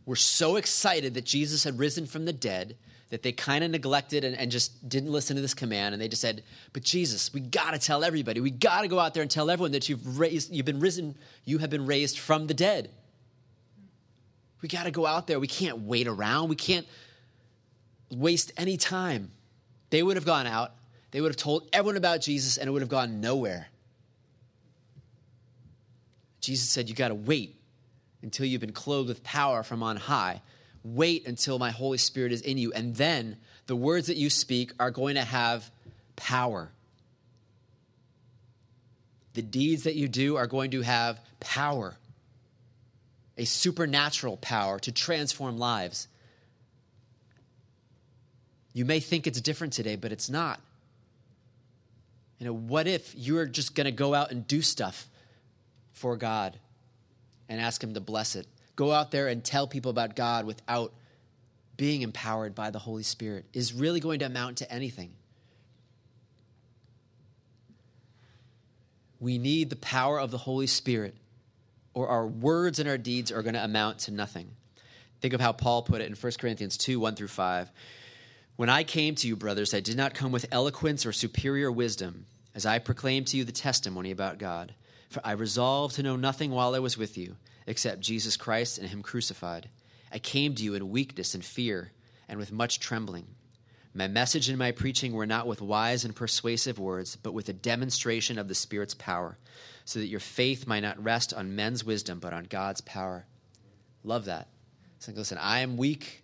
were 0.06 0.16
so 0.16 0.56
excited 0.56 1.14
that 1.14 1.26
Jesus 1.26 1.64
had 1.64 1.78
risen 1.78 2.06
from 2.06 2.26
the 2.26 2.34
dead 2.34 2.76
that 3.10 3.24
they 3.24 3.32
kind 3.32 3.64
of 3.64 3.72
neglected 3.72 4.24
and, 4.24 4.36
and, 4.36 4.52
just 4.52 4.88
didn't 4.90 5.12
listen 5.12 5.36
to 5.36 5.42
this 5.42 5.54
command. 5.54 5.94
And 5.94 6.02
they 6.02 6.08
just 6.08 6.22
said 6.22 6.44
but 6.74 6.84
jesus 6.84 7.34
we 7.34 7.40
got 7.40 7.72
to 7.72 7.80
tell 7.80 8.04
everybody. 8.04 8.40
We 8.40 8.52
got 8.52 8.82
to 8.82 8.88
go 8.88 9.00
out 9.00 9.14
there 9.14 9.22
and 9.22 9.32
tell 9.32 9.50
everyone 9.50 9.72
that 9.72 9.90
you've 9.90 10.20
raised 10.20 10.54
you've 10.54 10.66
been 10.66 10.80
risen 10.80 11.16
you 11.46 11.58
have 11.60 11.70
been 11.70 11.86
raised 11.86 12.20
from 12.20 12.48
the 12.48 12.54
dead. 12.54 12.90
We 14.62 14.70
got 14.70 14.84
to 14.84 14.92
go 14.92 15.06
out 15.06 15.28
there. 15.28 15.40
We 15.40 15.48
can't 15.48 15.80
wait 15.80 16.08
around. 16.08 16.50
We 16.50 16.56
can't 16.56 16.88
waste 18.10 18.52
any 18.58 18.78
time. 18.78 19.32
They 19.90 20.04
would 20.04 20.18
have 20.18 20.26
gone 20.26 20.48
out. 20.48 20.74
They 21.12 21.22
would 21.22 21.32
have 21.32 21.38
told 21.38 21.70
everyone 21.72 21.98
about 21.98 22.22
Jesus 22.22 22.58
and 22.58 22.68
it 22.68 22.72
would 22.72 22.82
have 22.82 22.90
gone 22.90 23.22
nowhere. 23.22 23.68
Jesus 26.42 26.70
said, 26.70 26.90
You 26.90 26.96
got 26.96 27.10
to 27.10 27.16
wait 27.16 27.56
until 28.22 28.46
you've 28.46 28.62
been 28.62 28.74
clothed 28.74 29.10
with 29.10 29.24
power 29.24 29.64
from 29.64 29.84
on 29.84 29.96
high. 29.96 30.42
Wait 30.94 31.28
until 31.28 31.60
my 31.60 31.72
Holy 31.72 31.98
Spirit 31.98 32.32
is 32.32 32.42
in 32.42 32.58
you. 32.58 32.72
And 32.72 32.96
then 32.96 33.38
the 33.66 33.76
words 33.76 34.08
that 34.08 34.16
you 34.16 34.30
speak 34.30 34.72
are 34.80 34.92
going 34.92 35.16
to 35.16 35.24
have 35.24 35.70
power. 36.16 36.70
The 39.34 39.42
deeds 39.42 39.84
that 39.84 39.96
you 39.96 40.08
do 40.08 40.38
are 40.38 40.48
going 40.48 40.72
to 40.72 40.82
have 40.82 41.20
power, 41.40 41.96
a 43.38 43.46
supernatural 43.46 44.38
power 44.38 44.80
to 44.80 44.92
transform 44.92 45.58
lives. 45.58 46.08
You 48.74 48.86
may 48.86 49.00
think 49.00 49.28
it's 49.28 49.42
different 49.42 49.74
today, 49.74 49.96
but 49.96 50.12
it's 50.12 50.30
not. 50.30 50.62
You 52.40 52.46
know, 52.46 52.54
what 52.54 52.88
if 52.88 53.14
you're 53.16 53.46
just 53.46 53.76
going 53.76 53.86
to 53.86 53.92
go 53.92 54.14
out 54.14 54.32
and 54.32 54.48
do 54.48 54.62
stuff 54.62 55.08
for 55.92 56.16
God 56.16 56.58
and 57.50 57.60
ask 57.60 57.84
Him 57.84 57.94
to 57.94 58.00
bless 58.00 58.36
it? 58.36 58.48
Go 58.78 58.94
out 58.94 59.12
there 59.12 59.28
and 59.28 59.44
tell 59.44 59.68
people 59.68 59.92
about 59.92 60.16
God 60.16 60.46
without 60.46 60.94
being 61.76 62.04
empowered 62.04 62.56
by 62.56 62.70
the 62.70 62.80
Holy 62.80 63.04
Spirit 63.04 63.46
is 63.52 63.74
really 63.74 64.00
going 64.00 64.20
to 64.20 64.26
amount 64.26 64.58
to 64.58 64.72
anything. 64.72 65.12
We 69.20 69.40
need 69.40 69.72
the 69.72 69.76
power 69.76 70.20
of 70.20 70.30
the 70.30 70.38
Holy 70.38 70.68
Spirit, 70.68 71.16
or 71.96 72.08
our 72.08 72.28
words 72.28 72.78
and 72.78 72.88
our 72.88 73.00
deeds 73.00 73.32
are 73.32 73.42
going 73.42 73.56
to 73.56 73.64
amount 73.64 74.00
to 74.00 74.12
nothing. 74.12 74.52
Think 75.22 75.34
of 75.34 75.42
how 75.42 75.54
Paul 75.54 75.82
put 75.82 76.02
it 76.02 76.08
in 76.08 76.14
1 76.14 76.32
Corinthians 76.40 76.78
2 76.78 77.00
1 77.00 77.16
through 77.16 77.30
5. 77.30 77.72
When 78.58 78.70
I 78.70 78.84
came 78.84 79.16
to 79.16 79.28
you, 79.28 79.36
brothers, 79.36 79.74
I 79.74 79.80
did 79.80 79.98
not 79.98 80.14
come 80.14 80.32
with 80.32 80.46
eloquence 80.52 81.04
or 81.04 81.12
superior 81.12 81.72
wisdom, 81.72 82.28
as 82.54 82.68
I 82.68 82.78
proclaimed 82.78 83.28
to 83.28 83.38
you 83.38 83.44
the 83.44 83.52
testimony 83.52 84.12
about 84.12 84.38
God. 84.38 84.76
For 85.10 85.22
I 85.24 85.32
resolved 85.32 85.96
to 85.96 86.04
know 86.04 86.16
nothing 86.16 86.52
while 86.52 86.76
I 86.76 86.80
was 86.80 86.98
with 86.98 87.18
you, 87.18 87.38
except 87.68 88.02
Jesus 88.02 88.38
Christ 88.38 88.80
and 88.80 88.90
Him 88.90 89.04
crucified. 89.04 89.70
I 90.12 90.20
came 90.20 90.56
to 90.56 90.64
you 90.64 90.74
in 90.74 90.90
weakness 90.90 91.36
and 91.36 91.46
fear, 91.46 91.92
and 92.28 92.40
with 92.40 92.52
much 92.52 92.80
trembling. 92.80 93.28
My 93.94 94.08
message 94.08 94.48
and 94.48 94.58
my 94.58 94.72
preaching 94.72 95.14
were 95.14 95.26
not 95.26 95.48
with 95.48 95.62
wise 95.62 96.06
and 96.06 96.16
persuasive 96.16 96.80
words, 96.80 97.16
but 97.16 97.34
with 97.34 97.50
a 97.50 97.54
demonstration 97.54 98.38
of 98.38 98.48
the 98.48 98.56
Spirit's 98.56 98.94
power, 98.94 99.38
so 99.86 100.00
that 100.00 100.08
your 100.08 100.20
faith 100.20 100.68
might 100.68 100.82
not 100.82 101.04
rest 101.04 101.34
on 101.34 101.56
men's 101.56 101.84
wisdom, 101.84 102.20
but 102.20 102.34
on 102.34 102.44
God's 102.44 102.82
power. 102.82 103.26
Love 104.04 104.26
that. 104.26 104.48
So 105.00 105.12
listen, 105.12 105.38
I 105.38 105.60
am 105.60 105.78
weak. 105.78 106.24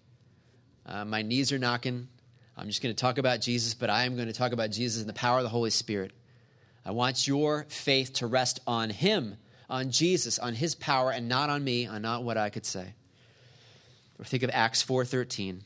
Uh, 0.85 1.05
my 1.05 1.21
knees 1.21 1.51
are 1.51 1.59
knocking. 1.59 2.07
I'm 2.55 2.67
just 2.67 2.81
going 2.83 2.93
to 2.93 3.01
talk 3.01 3.17
about 3.17 3.41
Jesus, 3.41 3.73
but 3.73 3.89
I 3.89 4.05
am 4.05 4.15
going 4.15 4.27
to 4.27 4.33
talk 4.33 4.51
about 4.51 4.69
Jesus 4.69 5.01
and 5.01 5.09
the 5.09 5.13
power 5.13 5.39
of 5.39 5.43
the 5.43 5.49
Holy 5.49 5.69
Spirit. 5.69 6.11
I 6.85 6.91
want 6.91 7.27
your 7.27 7.65
faith 7.69 8.13
to 8.13 8.27
rest 8.27 8.59
on 8.67 8.89
Him, 8.89 9.37
on 9.73 9.89
Jesus, 9.89 10.37
on 10.37 10.53
His 10.53 10.75
power, 10.75 11.09
and 11.09 11.27
not 11.27 11.49
on 11.49 11.63
me, 11.63 11.87
on 11.87 12.03
not 12.03 12.23
what 12.23 12.37
I 12.37 12.51
could 12.51 12.65
say. 12.65 12.93
Or 14.19 14.23
think 14.23 14.43
of 14.43 14.51
Acts 14.53 14.83
4:13. 14.83 15.63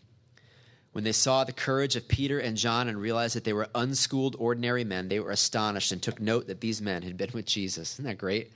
When 0.93 1.03
they 1.03 1.11
saw 1.11 1.43
the 1.43 1.51
courage 1.51 1.97
of 1.97 2.07
Peter 2.07 2.39
and 2.39 2.55
John 2.55 2.87
and 2.87 2.99
realized 2.99 3.35
that 3.35 3.43
they 3.43 3.51
were 3.51 3.67
unschooled, 3.75 4.37
ordinary 4.39 4.85
men, 4.85 5.09
they 5.09 5.19
were 5.19 5.29
astonished 5.29 5.91
and 5.91 6.01
took 6.01 6.21
note 6.21 6.47
that 6.47 6.61
these 6.61 6.81
men 6.81 7.03
had 7.03 7.17
been 7.17 7.31
with 7.33 7.45
Jesus. 7.45 7.95
Isn't 7.95 8.05
that 8.05 8.17
great? 8.17 8.53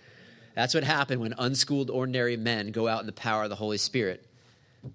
That's 0.56 0.74
what 0.74 0.86
happened 0.86 1.20
when 1.20 1.36
unschooled, 1.38 1.90
ordinary 1.90 2.38
men 2.38 2.72
go 2.72 2.88
out 2.88 3.02
in 3.02 3.06
the 3.06 3.12
power 3.12 3.44
of 3.44 3.50
the 3.50 3.56
Holy 3.56 3.78
Spirit. 3.78 4.26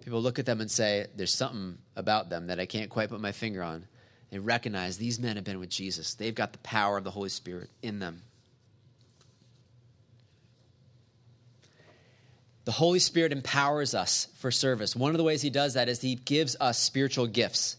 People 0.03 0.23
look 0.23 0.39
at 0.39 0.47
them 0.47 0.63
and 0.63 0.71
say, 0.71 1.07
There's 1.15 1.35
something 1.35 1.77
about 1.97 2.31
them 2.31 2.47
that 2.47 2.59
I 2.59 2.65
can't 2.65 2.89
quite 2.89 3.11
put 3.11 3.21
my 3.21 3.33
finger 3.33 3.63
on. 3.63 3.87
They 4.31 4.39
recognize 4.39 4.97
these 4.97 5.21
men 5.21 5.37
have 5.37 5.45
been 5.45 5.61
with 5.61 5.69
Jesus, 5.69 6.15
they've 6.15 6.35
got 6.35 6.53
the 6.53 6.59
power 6.61 6.97
of 6.97 7.05
the 7.05 7.11
Holy 7.11 7.29
Spirit 7.29 7.69
in 7.83 7.99
them. 7.99 8.23
The 12.67 12.73
Holy 12.73 12.99
Spirit 12.99 13.31
empowers 13.31 13.95
us 13.95 14.27
for 14.39 14.51
service. 14.51 14.97
One 14.97 15.13
of 15.13 15.19
the 15.19 15.25
ways 15.25 15.41
He 15.41 15.51
does 15.51 15.75
that 15.75 15.89
is 15.89 16.01
He 16.01 16.17
gives 16.17 16.57
us 16.61 16.79
spiritual 16.79 17.29
gifts. 17.29 17.77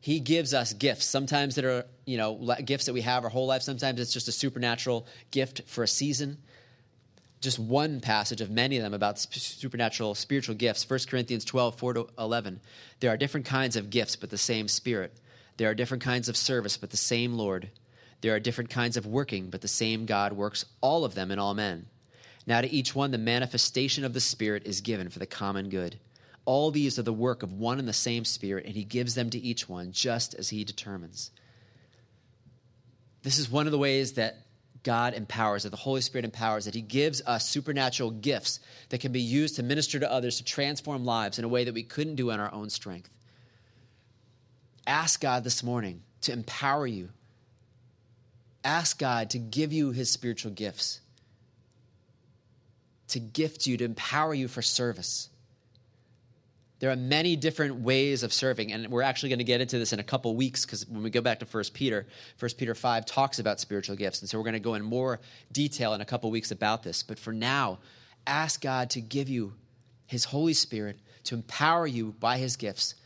He 0.00 0.20
gives 0.20 0.52
us 0.52 0.74
gifts. 0.74 1.06
Sometimes 1.06 1.54
that 1.54 1.64
are, 1.64 1.86
you 2.04 2.18
know, 2.18 2.54
gifts 2.62 2.84
that 2.84 2.92
we 2.92 3.00
have 3.00 3.24
our 3.24 3.30
whole 3.30 3.46
life. 3.46 3.62
Sometimes 3.62 3.98
it's 3.98 4.12
just 4.12 4.28
a 4.28 4.32
supernatural 4.32 5.06
gift 5.30 5.62
for 5.66 5.82
a 5.82 5.88
season. 5.88 6.36
Just 7.40 7.58
one 7.58 8.00
passage 8.00 8.42
of 8.42 8.50
many 8.50 8.76
of 8.76 8.82
them 8.82 8.92
about 8.92 9.18
supernatural 9.18 10.14
spiritual 10.14 10.54
gifts. 10.54 10.88
1 10.88 11.00
Corinthians 11.08 11.46
12, 11.46 11.76
4 11.76 11.94
to 11.94 12.08
11. 12.18 12.60
There 13.00 13.10
are 13.10 13.16
different 13.16 13.46
kinds 13.46 13.76
of 13.76 13.88
gifts, 13.88 14.14
but 14.14 14.28
the 14.28 14.36
same 14.36 14.68
Spirit. 14.68 15.14
There 15.56 15.70
are 15.70 15.74
different 15.74 16.02
kinds 16.02 16.28
of 16.28 16.36
service, 16.36 16.76
but 16.76 16.90
the 16.90 16.98
same 16.98 17.32
Lord. 17.32 17.70
There 18.20 18.34
are 18.34 18.40
different 18.40 18.68
kinds 18.68 18.98
of 18.98 19.06
working, 19.06 19.48
but 19.48 19.62
the 19.62 19.68
same 19.68 20.04
God 20.04 20.34
works 20.34 20.66
all 20.82 21.06
of 21.06 21.14
them 21.14 21.30
in 21.30 21.38
all 21.38 21.54
men. 21.54 21.86
Now, 22.46 22.60
to 22.60 22.70
each 22.70 22.94
one, 22.94 23.10
the 23.10 23.18
manifestation 23.18 24.04
of 24.04 24.12
the 24.12 24.20
Spirit 24.20 24.66
is 24.66 24.80
given 24.80 25.08
for 25.08 25.18
the 25.18 25.26
common 25.26 25.70
good. 25.70 25.98
All 26.44 26.70
these 26.70 26.98
are 26.98 27.02
the 27.02 27.12
work 27.12 27.42
of 27.42 27.54
one 27.54 27.78
and 27.78 27.88
the 27.88 27.94
same 27.94 28.24
Spirit, 28.24 28.66
and 28.66 28.74
He 28.74 28.84
gives 28.84 29.14
them 29.14 29.30
to 29.30 29.38
each 29.38 29.68
one 29.68 29.92
just 29.92 30.34
as 30.34 30.50
He 30.50 30.64
determines. 30.64 31.30
This 33.22 33.38
is 33.38 33.50
one 33.50 33.66
of 33.66 33.72
the 33.72 33.78
ways 33.78 34.14
that 34.14 34.36
God 34.82 35.14
empowers, 35.14 35.62
that 35.62 35.70
the 35.70 35.76
Holy 35.76 36.02
Spirit 36.02 36.26
empowers, 36.26 36.66
that 36.66 36.74
He 36.74 36.82
gives 36.82 37.22
us 37.22 37.48
supernatural 37.48 38.10
gifts 38.10 38.60
that 38.90 39.00
can 39.00 39.12
be 39.12 39.22
used 39.22 39.56
to 39.56 39.62
minister 39.62 39.98
to 39.98 40.12
others, 40.12 40.36
to 40.36 40.44
transform 40.44 41.06
lives 41.06 41.38
in 41.38 41.46
a 41.46 41.48
way 41.48 41.64
that 41.64 41.72
we 41.72 41.82
couldn't 41.82 42.16
do 42.16 42.28
in 42.28 42.40
our 42.40 42.52
own 42.52 42.68
strength. 42.68 43.08
Ask 44.86 45.22
God 45.22 45.44
this 45.44 45.62
morning 45.62 46.02
to 46.20 46.32
empower 46.32 46.86
you. 46.86 47.08
Ask 48.62 48.98
God 48.98 49.30
to 49.30 49.38
give 49.38 49.72
you 49.72 49.92
His 49.92 50.10
spiritual 50.10 50.52
gifts 50.52 51.00
to 53.08 53.20
gift 53.20 53.66
you, 53.66 53.76
to 53.76 53.84
empower 53.84 54.34
you 54.34 54.48
for 54.48 54.62
service. 54.62 55.28
There 56.80 56.90
are 56.90 56.96
many 56.96 57.36
different 57.36 57.76
ways 57.76 58.22
of 58.22 58.32
serving, 58.32 58.72
and 58.72 58.88
we're 58.88 59.02
actually 59.02 59.30
going 59.30 59.38
to 59.38 59.44
get 59.44 59.60
into 59.60 59.78
this 59.78 59.92
in 59.92 60.00
a 60.00 60.04
couple 60.04 60.34
weeks 60.34 60.66
because 60.66 60.86
when 60.88 61.02
we 61.02 61.10
go 61.10 61.20
back 61.20 61.38
to 61.38 61.46
1 61.46 61.64
Peter, 61.72 62.06
1 62.38 62.50
Peter 62.58 62.74
5 62.74 63.06
talks 63.06 63.38
about 63.38 63.60
spiritual 63.60 63.96
gifts. 63.96 64.20
And 64.20 64.28
so 64.28 64.38
we're 64.38 64.44
going 64.44 64.54
to 64.54 64.60
go 64.60 64.74
in 64.74 64.82
more 64.82 65.20
detail 65.52 65.94
in 65.94 66.00
a 66.00 66.04
couple 66.04 66.30
weeks 66.30 66.50
about 66.50 66.82
this. 66.82 67.02
But 67.02 67.18
for 67.18 67.32
now, 67.32 67.78
ask 68.26 68.60
God 68.60 68.90
to 68.90 69.00
give 69.00 69.28
you 69.28 69.54
His 70.06 70.24
Holy 70.24 70.52
Spirit 70.52 70.98
to 71.24 71.34
empower 71.34 71.86
you 71.86 72.12
by 72.18 72.38
His 72.38 72.56
gifts 72.56 72.96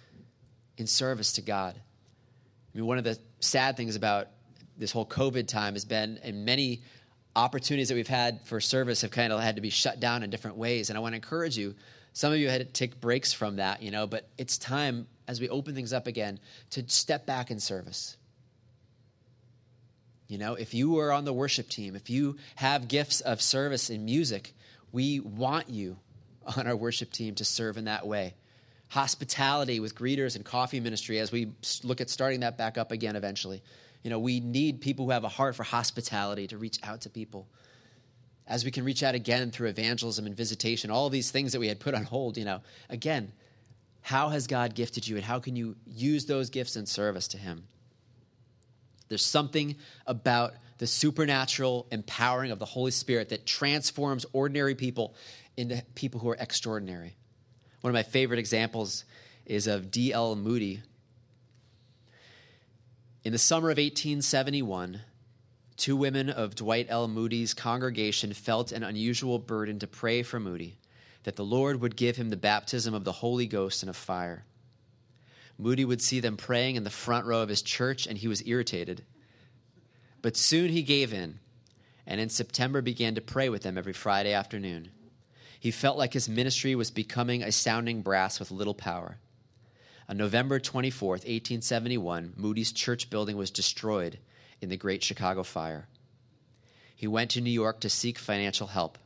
in 0.77 0.87
service 0.87 1.35
to 1.35 1.43
God. 1.43 1.75
I 1.77 2.77
mean, 2.77 2.87
one 2.87 2.99
of 2.99 3.05
the 3.05 3.19
sad 3.41 3.77
things 3.77 3.97
about 3.97 4.29
this 4.77 4.93
whole 4.93 5.07
COVID 5.07 5.47
time 5.47 5.75
has 5.75 5.85
been, 5.85 6.19
in 6.23 6.45
many 6.45 6.83
opportunities 7.39 7.89
that 7.89 7.95
we've 7.95 8.09
had 8.09 8.41
for 8.45 8.61
service 8.61 9.03
have 9.03 9.11
kind 9.13 9.33
of 9.33 9.41
had 9.41 9.57
to 9.57 9.63
be 9.63 9.71
shut 9.71 10.01
down 10.01 10.23
in 10.23 10.31
different 10.31 10.57
ways. 10.57 10.91
And 10.91 10.99
I 10.99 11.01
want 11.01 11.13
to 11.13 11.17
encourage 11.17 11.57
you. 11.57 11.75
Some 12.13 12.33
of 12.33 12.39
you 12.39 12.49
had 12.49 12.61
to 12.61 12.65
take 12.65 13.01
breaks 13.01 13.33
from 13.33 13.57
that, 13.57 13.81
you 13.81 13.93
know, 13.93 14.07
but 14.07 14.29
it's 14.37 14.59
time 14.59 15.07
as 15.29 15.41
we 15.41 15.49
open 15.49 15.75
things 15.75 15.93
up 15.93 16.07
again 16.09 16.41
to 16.71 16.89
step 16.89 17.27
back 17.27 17.51
in 17.51 17.61
service. 17.61 18.17
You 20.27 20.37
know, 20.37 20.55
if 20.55 20.75
you 20.75 20.99
are 20.99 21.13
on 21.13 21.25
the 21.25 21.33
worship 21.33 21.69
team, 21.69 21.95
if 21.95 22.11
you 22.11 22.37
have 22.57 22.89
gifts 22.89 23.21
of 23.21 23.41
service 23.41 23.89
in 23.89 24.05
music, 24.05 24.53
we 24.91 25.21
want 25.21 25.71
you 25.71 25.97
on 26.57 26.67
our 26.67 26.77
worship 26.77 27.13
team 27.13 27.37
to 27.37 27.45
serve 27.45 27.77
in 27.77 27.85
that 27.85 28.07
way. 28.07 28.35
Hospitality 28.89 29.81
with 29.81 29.95
greeters 29.95 30.35
and 30.35 30.45
coffee 30.45 30.81
ministry 30.81 31.19
as 31.19 31.31
we 31.31 31.53
look 31.85 32.01
at 32.01 32.11
starting 32.11 32.41
that 32.41 32.59
back 32.59 32.79
up 32.79 32.91
again 32.91 33.17
eventually. 33.17 33.63
You 34.09 34.15
know, 34.15 34.21
we 34.21 34.41
need 34.41 34.81
people 34.81 35.05
who 35.05 35.11
have 35.11 35.25
a 35.25 35.29
heart 35.29 35.55
for 35.55 35.65
hospitality 35.65 36.47
to 36.47 36.57
reach 36.57 36.79
out 36.83 37.03
to 37.03 37.11
people. 37.11 37.47
As 38.47 38.65
we 38.65 38.71
can 38.71 38.83
reach 38.83 39.03
out 39.03 39.15
again 39.15 39.51
through 39.51 39.69
evangelism 39.69 40.25
and 40.25 40.35
visitation, 40.35 40.91
all 40.91 41.11
these 41.11 41.31
things 41.31 41.53
that 41.53 41.61
we 41.61 41.69
had 41.69 41.79
put 41.79 41.93
on 41.93 42.05
hold, 42.05 42.39
you 42.39 42.47
know, 42.47 42.63
again, 42.89 43.33
how 44.01 44.31
has 44.31 44.47
God 44.47 44.75
gifted 44.75 45.07
you 45.07 45.17
and 45.17 45.25
how 45.27 45.41
can 45.41 45.57
you 45.57 45.77
use 45.85 46.25
those 46.25 46.49
gifts 46.49 46.75
in 46.75 46.87
service 46.87 47.29
to 47.29 47.37
Him? 47.37 47.65
There's 49.11 49.27
something 49.27 49.77
about 50.07 50.55
the 50.79 50.87
supernatural 50.87 51.87
empowering 51.93 52.51
of 52.51 52.59
the 52.59 52.65
Holy 52.65 52.93
Spirit 52.93 53.29
that 53.29 53.45
transforms 53.45 54.25
ordinary 54.33 54.75
people 54.75 55.17
into 55.59 55.85
people 55.95 56.19
who 56.19 56.31
are 56.31 56.37
extraordinary. 56.41 57.15
One 57.83 57.91
of 57.91 57.95
my 57.95 58.05
favorite 58.05 58.39
examples 58.39 59.05
is 59.45 59.67
of 59.67 59.91
D.L. 59.91 60.35
Moody, 60.35 60.81
in 63.25 63.33
the 63.33 63.39
summer 63.39 63.69
of 63.69 63.79
1871, 63.79 65.01
two 65.77 65.97
women 65.97 66.31
of 66.31 66.55
Dwight 66.55 66.87
L. 66.89 67.09
Moody's 67.09 67.55
congregation 67.55 68.33
felt 68.33 68.73
an 68.73 68.83
unusual 68.83 69.39
burden 69.39 69.79
to 69.81 69.87
pray 69.87 70.23
for 70.23 70.39
Moody 70.39 70.79
that 71.25 71.37
the 71.37 71.45
Lord 71.45 71.81
would 71.81 71.97
give 71.97 72.17
him 72.17 72.31
the 72.31 72.37
baptism 72.37 72.95
of 72.95 73.05
the 73.05 73.13
Holy 73.13 73.47
Ghost 73.47 73.83
and 73.83 73.91
of 73.91 73.97
fire. 73.97 74.45
Moody 75.59 75.85
would 75.85 76.01
see 76.01 76.21
them 76.21 76.37
praying 76.37 76.77
in 76.77 76.85
the 76.85 76.91
front 76.91 77.27
row 77.27 77.43
of 77.43 77.49
his 77.49 77.61
church, 77.61 78.07
and 78.07 78.17
he 78.17 78.29
was 78.29 78.47
irritated. 78.47 79.05
But 80.23 80.37
soon 80.37 80.71
he 80.71 80.83
gave 80.83 81.13
in, 81.13 81.41
and 82.07 82.21
in 82.21 82.29
September 82.29 82.81
began 82.81 83.17
to 83.17 83.21
pray 83.21 83.49
with 83.49 83.63
them 83.63 83.77
every 83.77 83.93
Friday 83.93 84.33
afternoon. 84.33 84.91
He 85.59 85.73
felt 85.73 85.99
like 85.99 86.13
his 86.13 86.29
ministry 86.29 86.77
was 86.77 86.93
becoming 86.93 87.43
a 87.43 87.51
sounding 87.51 88.03
brass 88.03 88.39
with 88.39 88.53
little 88.53 88.75
power. 88.75 89.19
On 90.11 90.17
November 90.17 90.59
24, 90.59 91.11
1871, 91.11 92.33
Moody's 92.35 92.73
church 92.73 93.11
building 93.11 93.37
was 93.37 93.51
destroyed 93.51 94.19
in 94.63 94.71
the 94.71 94.77
Great 94.79 95.03
Chicago 95.03 95.43
Fire. 95.43 95.87
He 96.97 97.07
went 97.07 97.31
to 97.33 97.43
New 97.43 97.51
York 97.51 97.81
to 97.81 97.91
seek 97.91 98.19
financial 98.19 98.69
help. 98.69 98.97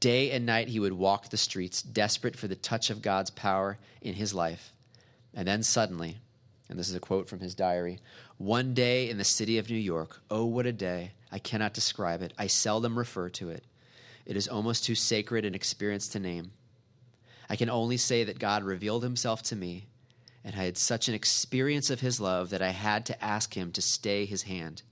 Day 0.00 0.32
and 0.32 0.44
night 0.44 0.68
he 0.68 0.80
would 0.80 0.94
walk 0.94 1.28
the 1.30 1.36
streets, 1.36 1.82
desperate 1.82 2.34
for 2.36 2.48
the 2.48 2.56
touch 2.56 2.90
of 2.90 3.00
God's 3.00 3.30
power 3.30 3.78
in 4.02 4.14
his 4.14 4.34
life. 4.34 4.72
And 5.32 5.46
then 5.46 5.62
suddenly, 5.62 6.18
and 6.68 6.76
this 6.80 6.88
is 6.88 6.96
a 6.96 7.00
quote 7.00 7.28
from 7.28 7.38
his 7.38 7.54
diary 7.54 8.00
one 8.36 8.74
day 8.74 9.08
in 9.08 9.18
the 9.18 9.24
city 9.24 9.58
of 9.58 9.70
New 9.70 9.76
York, 9.76 10.20
oh, 10.28 10.44
what 10.44 10.66
a 10.66 10.72
day! 10.72 11.12
I 11.30 11.38
cannot 11.38 11.74
describe 11.74 12.22
it. 12.22 12.32
I 12.36 12.48
seldom 12.48 12.98
refer 12.98 13.28
to 13.30 13.50
it. 13.50 13.64
It 14.26 14.36
is 14.36 14.48
almost 14.48 14.84
too 14.84 14.96
sacred 14.96 15.44
an 15.44 15.54
experience 15.54 16.08
to 16.08 16.18
name. 16.18 16.50
I 17.48 17.54
can 17.54 17.70
only 17.70 17.96
say 17.96 18.24
that 18.24 18.40
God 18.40 18.64
revealed 18.64 19.04
himself 19.04 19.40
to 19.44 19.56
me 19.56 19.86
and 20.44 20.54
I 20.54 20.64
had 20.64 20.76
such 20.76 21.08
an 21.08 21.14
experience 21.14 21.88
of 21.88 22.00
his 22.00 22.20
love 22.20 22.50
that 22.50 22.62
I 22.62 22.70
had 22.70 23.06
to 23.06 23.24
ask 23.24 23.54
him 23.54 23.72
to 23.72 23.82
stay 23.82 24.26
his 24.26 24.42
hand. 24.42 24.82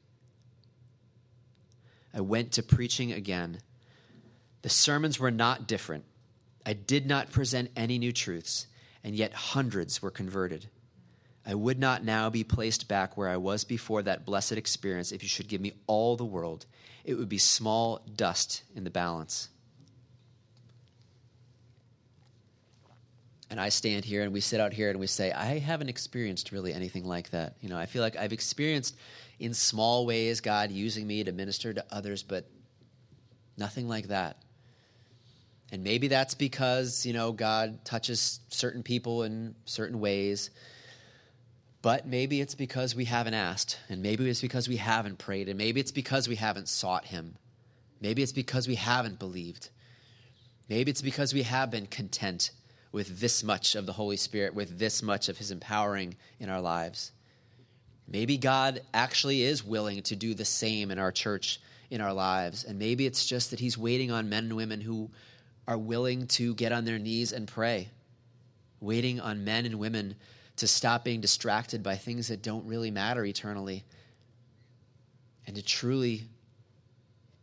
I 2.14 2.20
went 2.22 2.52
to 2.52 2.62
preaching 2.62 3.12
again. 3.12 3.58
The 4.62 4.68
sermons 4.68 5.18
were 5.18 5.30
not 5.30 5.66
different. 5.66 6.04
I 6.64 6.72
did 6.72 7.06
not 7.06 7.32
present 7.32 7.70
any 7.76 7.98
new 7.98 8.12
truths, 8.12 8.66
and 9.04 9.14
yet 9.14 9.32
hundreds 9.34 10.00
were 10.00 10.10
converted. 10.10 10.68
I 11.44 11.54
would 11.54 11.78
not 11.78 12.04
now 12.04 12.30
be 12.30 12.44
placed 12.44 12.86
back 12.86 13.16
where 13.16 13.28
I 13.28 13.36
was 13.36 13.64
before 13.64 14.02
that 14.02 14.24
blessed 14.24 14.52
experience 14.52 15.10
if 15.10 15.22
you 15.22 15.28
should 15.28 15.48
give 15.48 15.60
me 15.60 15.72
all 15.86 16.16
the 16.16 16.24
world. 16.24 16.66
It 17.04 17.14
would 17.14 17.28
be 17.28 17.38
small 17.38 18.00
dust 18.14 18.62
in 18.74 18.84
the 18.84 18.90
balance. 18.90 19.48
And 23.52 23.60
I 23.60 23.68
stand 23.68 24.06
here 24.06 24.22
and 24.22 24.32
we 24.32 24.40
sit 24.40 24.60
out 24.60 24.72
here 24.72 24.88
and 24.88 24.98
we 24.98 25.06
say, 25.06 25.30
I 25.30 25.58
haven't 25.58 25.90
experienced 25.90 26.52
really 26.52 26.72
anything 26.72 27.04
like 27.04 27.28
that. 27.32 27.54
You 27.60 27.68
know, 27.68 27.76
I 27.76 27.84
feel 27.84 28.00
like 28.00 28.16
I've 28.16 28.32
experienced 28.32 28.96
in 29.38 29.52
small 29.52 30.06
ways 30.06 30.40
God 30.40 30.70
using 30.70 31.06
me 31.06 31.22
to 31.22 31.32
minister 31.32 31.74
to 31.74 31.84
others, 31.92 32.22
but 32.22 32.46
nothing 33.58 33.88
like 33.88 34.08
that. 34.08 34.38
And 35.70 35.84
maybe 35.84 36.08
that's 36.08 36.34
because, 36.34 37.04
you 37.04 37.12
know, 37.12 37.30
God 37.30 37.84
touches 37.84 38.40
certain 38.48 38.82
people 38.82 39.22
in 39.24 39.54
certain 39.66 40.00
ways. 40.00 40.48
But 41.82 42.06
maybe 42.06 42.40
it's 42.40 42.54
because 42.54 42.94
we 42.94 43.04
haven't 43.04 43.34
asked. 43.34 43.78
And 43.90 44.00
maybe 44.00 44.30
it's 44.30 44.40
because 44.40 44.66
we 44.66 44.78
haven't 44.78 45.18
prayed. 45.18 45.50
And 45.50 45.58
maybe 45.58 45.78
it's 45.78 45.92
because 45.92 46.26
we 46.26 46.36
haven't 46.36 46.70
sought 46.70 47.04
Him. 47.04 47.36
Maybe 48.00 48.22
it's 48.22 48.32
because 48.32 48.66
we 48.66 48.76
haven't 48.76 49.18
believed. 49.18 49.68
Maybe 50.70 50.90
it's 50.90 51.02
because 51.02 51.34
we 51.34 51.42
have 51.42 51.70
been 51.70 51.84
content 51.84 52.50
with 52.92 53.18
this 53.18 53.42
much 53.42 53.74
of 53.74 53.86
the 53.86 53.92
Holy 53.92 54.18
Spirit, 54.18 54.54
with 54.54 54.78
this 54.78 55.02
much 55.02 55.28
of 55.28 55.38
His 55.38 55.50
empowering 55.50 56.14
in 56.38 56.48
our 56.48 56.60
lives. 56.60 57.12
Maybe 58.06 58.36
God 58.36 58.82
actually 58.92 59.42
is 59.42 59.64
willing 59.64 60.02
to 60.02 60.16
do 60.16 60.34
the 60.34 60.44
same 60.44 60.90
in 60.90 60.98
our 60.98 61.10
church, 61.10 61.60
in 61.90 62.02
our 62.02 62.12
lives. 62.12 62.64
And 62.64 62.78
maybe 62.78 63.06
it's 63.06 63.24
just 63.24 63.50
that 63.50 63.60
He's 63.60 63.78
waiting 63.78 64.10
on 64.10 64.28
men 64.28 64.44
and 64.44 64.56
women 64.56 64.80
who 64.80 65.10
are 65.66 65.78
willing 65.78 66.26
to 66.26 66.54
get 66.54 66.72
on 66.72 66.84
their 66.84 66.98
knees 66.98 67.32
and 67.32 67.48
pray, 67.48 67.88
waiting 68.80 69.20
on 69.20 69.44
men 69.44 69.64
and 69.64 69.78
women 69.78 70.14
to 70.56 70.66
stop 70.66 71.04
being 71.04 71.20
distracted 71.20 71.82
by 71.82 71.96
things 71.96 72.28
that 72.28 72.42
don't 72.42 72.66
really 72.66 72.90
matter 72.90 73.24
eternally 73.24 73.84
and 75.46 75.56
to 75.56 75.62
truly 75.62 76.24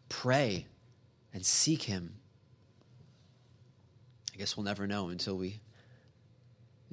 pray 0.10 0.68
and 1.34 1.44
seek 1.46 1.84
Him 1.84 2.14
guess 4.40 4.56
we'll 4.56 4.64
never 4.64 4.88
know 4.88 5.10
until 5.10 5.38
we 5.38 5.60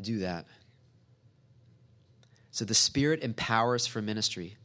do 0.00 0.18
that. 0.18 0.46
So 2.50 2.64
the 2.64 2.74
Spirit 2.74 3.22
empowers 3.22 3.87
for 3.87 4.02
ministry. 4.02 4.56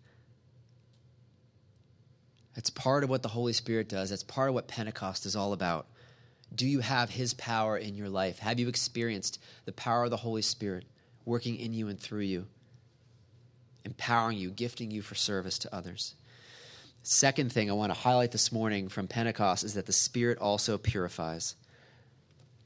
That's 2.56 2.72
part 2.72 3.04
of 3.04 3.10
what 3.10 3.22
the 3.22 3.30
Holy 3.30 3.54
Spirit 3.54 3.88
does. 3.88 4.10
That's 4.10 4.24
part 4.24 4.50
of 4.50 4.56
what 4.56 4.68
Pentecost 4.68 5.26
is 5.26 5.36
all 5.36 5.54
about. 5.54 5.86
Do 6.54 6.68
you 6.68 6.80
have 6.80 7.12
His 7.12 7.34
power 7.36 7.78
in 7.78 7.96
your 7.96 8.10
life? 8.10 8.40
Have 8.40 8.60
you 8.60 8.68
experienced 8.68 9.40
the 9.66 9.72
power 9.72 10.06
of 10.06 10.10
the 10.10 10.18
Holy 10.18 10.42
Spirit 10.42 10.86
working 11.24 11.58
in 11.58 11.74
you 11.74 11.88
and 11.88 12.00
through 12.00 12.22
you, 12.22 12.48
empowering 13.86 14.38
you, 14.38 14.50
gifting 14.50 14.90
you 14.90 15.04
for 15.04 15.16
service 15.16 15.60
to 15.60 15.76
others? 15.76 16.16
Second 17.04 17.52
thing 17.52 17.70
I 17.70 17.74
want 17.74 17.94
to 17.94 18.00
highlight 18.00 18.32
this 18.32 18.52
morning 18.52 18.90
from 18.90 19.08
Pentecost 19.08 19.64
is 19.64 19.76
that 19.76 19.86
the 19.86 19.94
Spirit 19.94 20.40
also 20.40 20.78
purifies. 20.78 21.56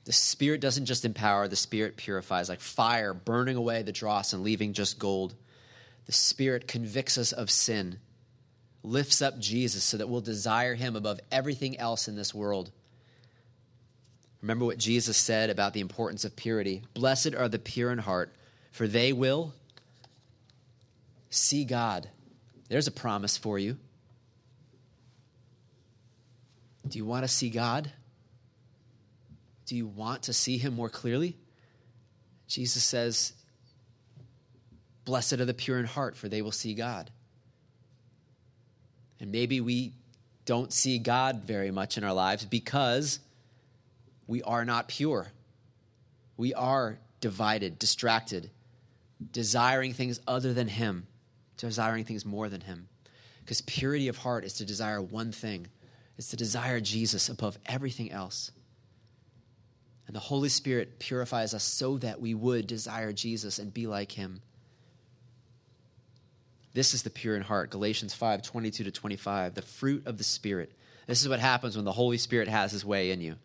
The 0.06 0.14
Spirit 0.14 0.62
doesn't 0.62 0.86
just 0.86 1.04
empower, 1.04 1.48
the 1.48 1.56
Spirit 1.56 1.98
purifies, 1.98 2.48
like 2.48 2.60
fire 2.60 3.14
burning 3.14 3.56
away 3.56 3.82
the 3.82 3.92
dross 3.92 4.34
and 4.34 4.44
leaving 4.44 4.74
just 4.74 5.00
gold. 5.00 5.34
The 6.06 6.12
Spirit 6.12 6.68
convicts 6.68 7.18
us 7.18 7.32
of 7.32 7.50
sin, 7.50 7.98
lifts 8.84 9.24
up 9.24 9.40
Jesus 9.40 9.84
so 9.84 9.98
that 9.98 10.08
we'll 10.08 10.22
desire 10.22 10.76
Him 10.76 10.96
above 10.96 11.20
everything 11.32 11.80
else 11.80 12.08
in 12.08 12.16
this 12.16 12.36
world. 12.36 12.72
Remember 14.44 14.66
what 14.66 14.78
Jesus 14.78 15.18
said 15.18 15.50
about 15.50 15.74
the 15.74 15.80
importance 15.80 16.24
of 16.24 16.36
purity. 16.36 16.84
Blessed 16.94 17.34
are 17.34 17.50
the 17.50 17.58
pure 17.58 17.92
in 17.92 17.98
heart, 17.98 18.32
for 18.72 18.88
they 18.88 19.12
will 19.12 19.56
see 21.32 21.66
God. 21.66 22.08
There's 22.70 22.86
a 22.86 22.92
promise 22.92 23.38
for 23.38 23.58
you. 23.58 23.78
Do 26.88 27.00
you 27.00 27.06
want 27.06 27.24
to 27.24 27.28
see 27.28 27.50
God? 27.50 27.92
Do 29.66 29.76
you 29.76 29.88
want 29.88 30.24
to 30.24 30.34
see 30.34 30.58
Him 30.58 30.76
more 30.76 30.90
clearly? 30.90 31.38
Jesus 32.48 32.84
says, 32.84 33.34
Blessed 35.06 35.34
are 35.34 35.46
the 35.46 35.54
pure 35.54 35.80
in 35.80 35.86
heart, 35.86 36.16
for 36.16 36.30
they 36.30 36.42
will 36.42 36.52
see 36.52 36.74
God. 36.74 37.12
And 39.20 39.32
maybe 39.32 39.62
we 39.62 39.94
don't 40.46 40.74
see 40.74 41.00
God 41.00 41.44
very 41.44 41.72
much 41.72 41.98
in 41.98 42.04
our 42.04 42.14
lives 42.14 42.46
because 42.46 43.20
we 44.28 44.42
are 44.44 44.66
not 44.66 44.88
pure. 44.88 45.28
We 46.38 46.54
are 46.54 47.00
divided, 47.22 47.80
distracted, 47.80 48.52
desiring 49.32 49.94
things 49.94 50.20
other 50.28 50.54
than 50.54 50.68
Him, 50.68 51.08
desiring 51.58 52.04
things 52.04 52.26
more 52.26 52.50
than 52.50 52.62
Him. 52.62 52.88
Because 53.44 53.62
purity 53.62 54.08
of 54.08 54.18
heart 54.18 54.44
is 54.44 54.54
to 54.54 54.66
desire 54.66 55.02
one 55.02 55.32
thing 55.32 55.68
it's 56.18 56.30
to 56.30 56.38
desire 56.38 56.80
Jesus 56.80 57.30
above 57.30 57.58
everything 57.66 58.12
else. 58.12 58.52
And 60.08 60.16
the 60.16 60.20
Holy 60.20 60.50
Spirit 60.50 61.00
purifies 61.00 61.54
us 61.54 61.64
so 61.64 61.98
that 61.98 62.22
we 62.22 62.34
would 62.34 62.68
desire 62.68 63.12
Jesus 63.12 63.58
and 63.58 63.74
be 63.74 63.88
like 63.88 64.12
Him. 64.12 64.42
This 66.74 66.94
is 66.94 67.04
the 67.04 67.10
pure 67.10 67.36
in 67.36 67.42
heart. 67.42 67.72
Galatians 67.72 68.14
5 68.14 68.42
22 68.42 68.84
to 68.84 68.92
25. 68.92 69.56
The 69.56 69.62
fruit 69.62 70.06
of 70.06 70.18
the 70.18 70.24
Spirit. 70.24 70.72
This 71.08 71.22
is 71.22 71.30
what 71.30 71.40
happens 71.40 71.76
when 71.76 71.86
the 71.86 71.92
Holy 71.92 72.18
Spirit 72.18 72.48
has 72.48 72.72
His 72.72 72.86
way 72.86 73.12
in 73.12 73.22
you. 73.22 73.36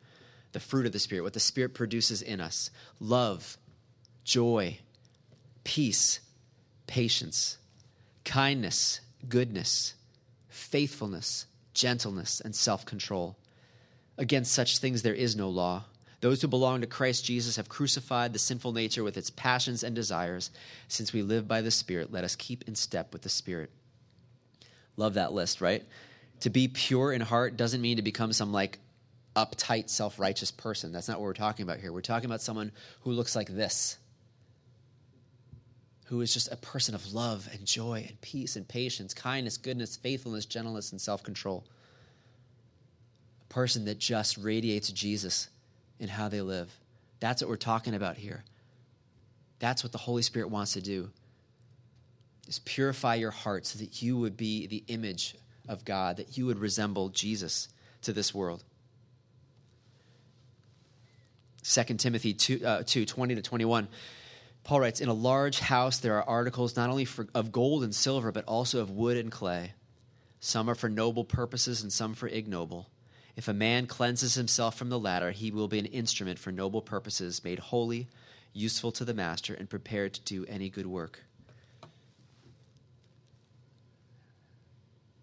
The 0.53 0.61
fruit 0.61 0.87
of 0.87 0.93
the 0.93 0.99
Spirit, 0.99 1.23
what 1.23 1.33
the 1.33 1.41
Spirit 1.41 1.75
produces 1.75 2.23
in 2.23 2.41
us 2.41 2.71
love, 2.99 3.57
joy, 4.25 4.79
peace, 5.63 6.21
patience, 6.87 7.57
kindness, 8.25 9.01
goodness, 9.29 9.95
faithfulness, 10.49 11.47
gentleness, 11.73 12.41
and 12.41 12.55
self 12.55 12.85
control. 12.85 13.37
Against 14.19 14.53
such 14.53 14.79
things 14.79 15.03
there 15.03 15.15
is 15.15 15.37
no 15.37 15.49
law. 15.49 15.85
Those 16.21 16.43
who 16.43 16.49
belong 16.49 16.83
to 16.83 16.87
Christ 16.87 17.25
Jesus 17.25 17.57
have 17.57 17.69
crucified 17.69 18.33
the 18.33 18.39
sinful 18.39 18.73
nature 18.73 19.03
with 19.03 19.17
its 19.17 19.31
passions 19.31 19.83
and 19.83 19.95
desires. 19.95 20.51
Since 20.87 21.13
we 21.13 21.23
live 21.23 21.49
by 21.49 21.63
the 21.63 21.71
Spirit, 21.71 22.13
let 22.13 22.25
us 22.25 22.37
keep 22.37 22.69
in 22.69 22.75
step 22.75 23.13
with 23.13 23.23
the 23.23 23.31
Spirit. 23.31 23.71
Love 24.97 25.15
that 25.15 25.33
list, 25.33 25.63
right? 25.63 25.83
To 26.41 26.51
be 26.51 26.69
pure 26.69 27.13
in 27.13 27.23
heart 27.23 27.57
doesn't 27.57 27.81
mean 27.81 27.97
to 27.97 28.03
become 28.03 28.33
some 28.35 28.53
like 28.53 28.79
uptight, 29.35 29.89
self 29.89 30.19
righteous 30.19 30.51
person. 30.51 30.93
That's 30.93 31.09
not 31.09 31.19
what 31.19 31.25
we're 31.25 31.33
talking 31.33 31.63
about 31.63 31.79
here. 31.79 31.93
We're 31.93 32.03
talking 32.03 32.27
about 32.27 32.43
someone 32.43 32.73
who 33.03 33.13
looks 33.13 33.35
like 33.35 33.49
this, 33.49 33.97
who 36.07 36.21
is 36.21 36.35
just 36.35 36.53
a 36.53 36.57
person 36.57 36.95
of 36.95 37.15
love 37.15 37.49
and 37.53 37.65
joy 37.65 38.05
and 38.07 38.21
peace 38.21 38.57
and 38.57 38.69
patience, 38.69 39.15
kindness, 39.15 39.57
goodness, 39.57 39.97
faithfulness, 39.97 40.45
gentleness, 40.45 40.93
and 40.93 41.01
self 41.01 41.23
control. 41.23 41.65
A 43.49 43.53
person 43.53 43.87
that 43.87 43.99
just 43.99 44.37
radiates 44.37 44.93
Jesus 44.93 45.49
in 46.01 46.09
how 46.09 46.29
they 46.29 46.41
live. 46.41 46.75
That's 47.21 47.43
what 47.43 47.49
we're 47.49 47.57
talking 47.57 47.95
about 47.95 48.17
here. 48.17 48.43
That's 49.61 49.85
what 49.85 49.93
the 49.93 49.99
Holy 49.99 50.23
Spirit 50.23 50.49
wants 50.49 50.73
to 50.73 50.81
do. 50.81 51.11
Is 52.49 52.59
purify 52.59 53.15
your 53.17 53.31
heart 53.31 53.67
so 53.67 53.79
that 53.79 54.03
you 54.03 54.19
would 54.19 54.37
be 54.37 54.67
the 54.67 54.83
image 54.89 55.37
of 55.69 55.85
God, 55.85 56.17
that 56.17 56.37
you 56.37 56.47
would 56.47 56.59
resemble 56.59 57.11
Jesus 57.11 57.69
to 58.03 58.13
this 58.13 58.35
world. 58.35 58.65
2 61.63 61.85
Timothy 61.95 62.33
2, 62.33 62.65
uh, 62.65 62.83
2 62.85 63.05
20 63.05 63.35
to 63.37 63.43
21. 63.43 63.87
Paul 64.65 64.81
writes, 64.81 65.01
In 65.01 65.09
a 65.09 65.15
large 65.15 65.61
house 65.61 65.99
there 65.99 66.17
are 66.17 66.29
articles 66.29 66.75
not 66.77 66.91
only 66.91 67.05
for, 67.05 67.29
of 67.35 67.53
gold 67.53 67.85
and 67.85 67.95
silver, 67.95 68.33
but 68.33 68.45
also 68.47 68.81
of 68.81 68.91
wood 68.91 69.17
and 69.17 69.31
clay. 69.31 69.75
Some 70.41 70.71
are 70.71 70.75
for 70.75 70.89
noble 70.89 71.25
purposes 71.25 71.83
and 71.83 71.93
some 71.93 72.15
for 72.15 72.27
ignoble. 72.27 72.89
If 73.37 73.49
a 73.49 73.55
man 73.55 73.87
cleanses 73.87 74.35
himself 74.35 74.77
from 74.77 74.89
the 74.89 74.99
latter, 74.99 75.31
he 75.31 75.51
will 75.51 75.69
be 75.69 75.79
an 75.79 75.87
instrument 75.87 76.39
for 76.39 76.53
noble 76.53 76.83
purposes, 76.83 77.45
made 77.45 77.59
holy, 77.59 78.09
useful 78.53 78.93
to 78.93 79.05
the 79.05 79.15
master, 79.15 79.55
and 79.55 79.71
prepared 79.71 80.15
to 80.15 80.21
do 80.21 80.45
any 80.47 80.69
good 80.69 80.87
work. 80.87 81.21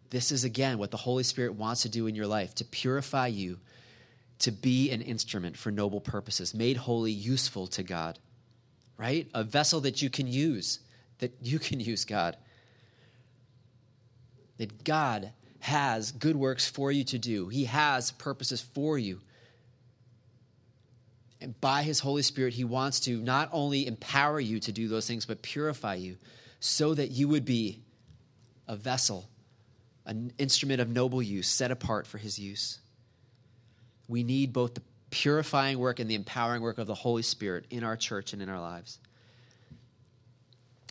This 0.10 0.32
is 0.32 0.44
again 0.44 0.78
what 0.78 0.92
the 0.92 0.98
Holy 0.98 1.24
Spirit 1.24 1.56
wants 1.56 1.82
to 1.82 1.90
do 1.90 2.08
in 2.08 2.16
your 2.16 2.28
life 2.28 2.56
to 2.56 2.66
purify 2.66 3.28
you, 3.28 3.60
to 4.40 4.52
be 4.52 4.90
an 4.92 5.02
instrument 5.02 5.58
for 5.58 5.72
noble 5.72 6.00
purposes, 6.00 6.54
made 6.54 6.78
holy, 6.78 7.12
useful 7.12 7.68
to 7.68 7.84
God, 7.84 8.18
right? 8.98 9.28
A 9.34 9.44
vessel 9.44 9.82
that 9.82 10.02
you 10.02 10.10
can 10.10 10.28
use, 10.28 10.80
that 11.20 11.34
you 11.42 11.60
can 11.60 11.80
use 11.80 12.06
God. 12.06 12.38
That 14.58 14.84
God 14.84 15.34
has 15.60 16.12
good 16.12 16.36
works 16.36 16.70
for 16.70 16.92
you 16.92 17.04
to 17.06 17.18
do, 17.18 17.48
He 17.48 17.66
has 17.66 18.12
purposes 18.12 18.62
for 18.62 18.98
you. 18.98 19.22
And 21.40 21.60
by 21.62 21.84
His 21.84 22.00
Holy 22.00 22.24
Spirit, 22.24 22.54
He 22.54 22.64
wants 22.64 23.02
to 23.02 23.18
not 23.18 23.50
only 23.52 23.86
empower 23.86 24.40
you 24.40 24.60
to 24.62 24.72
do 24.72 24.88
those 24.88 25.08
things, 25.08 25.26
but 25.26 25.42
purify 25.42 25.96
you 25.96 26.18
so 26.60 26.94
that 26.94 27.12
you 27.12 27.28
would 27.28 27.46
be 27.46 27.82
a 28.68 28.76
vessel, 28.76 29.30
an 30.06 30.34
instrument 30.38 30.82
of 30.82 30.90
noble 30.90 31.22
use, 31.22 31.48
set 31.48 31.72
apart 31.72 32.08
for 32.08 32.18
His 32.18 32.40
use. 32.40 32.80
We 34.08 34.24
need 34.24 34.54
both 34.54 34.74
the 34.74 34.82
purifying 35.10 35.80
work 35.80 36.00
and 36.00 36.10
the 36.10 36.16
empowering 36.16 36.62
work 36.62 36.78
of 36.78 36.88
the 36.88 36.96
Holy 36.96 37.22
Spirit 37.22 37.66
in 37.70 37.84
our 37.84 37.96
church 37.96 38.34
and 38.34 38.42
in 38.42 38.50
our 38.50 38.60
lives. 38.60 39.00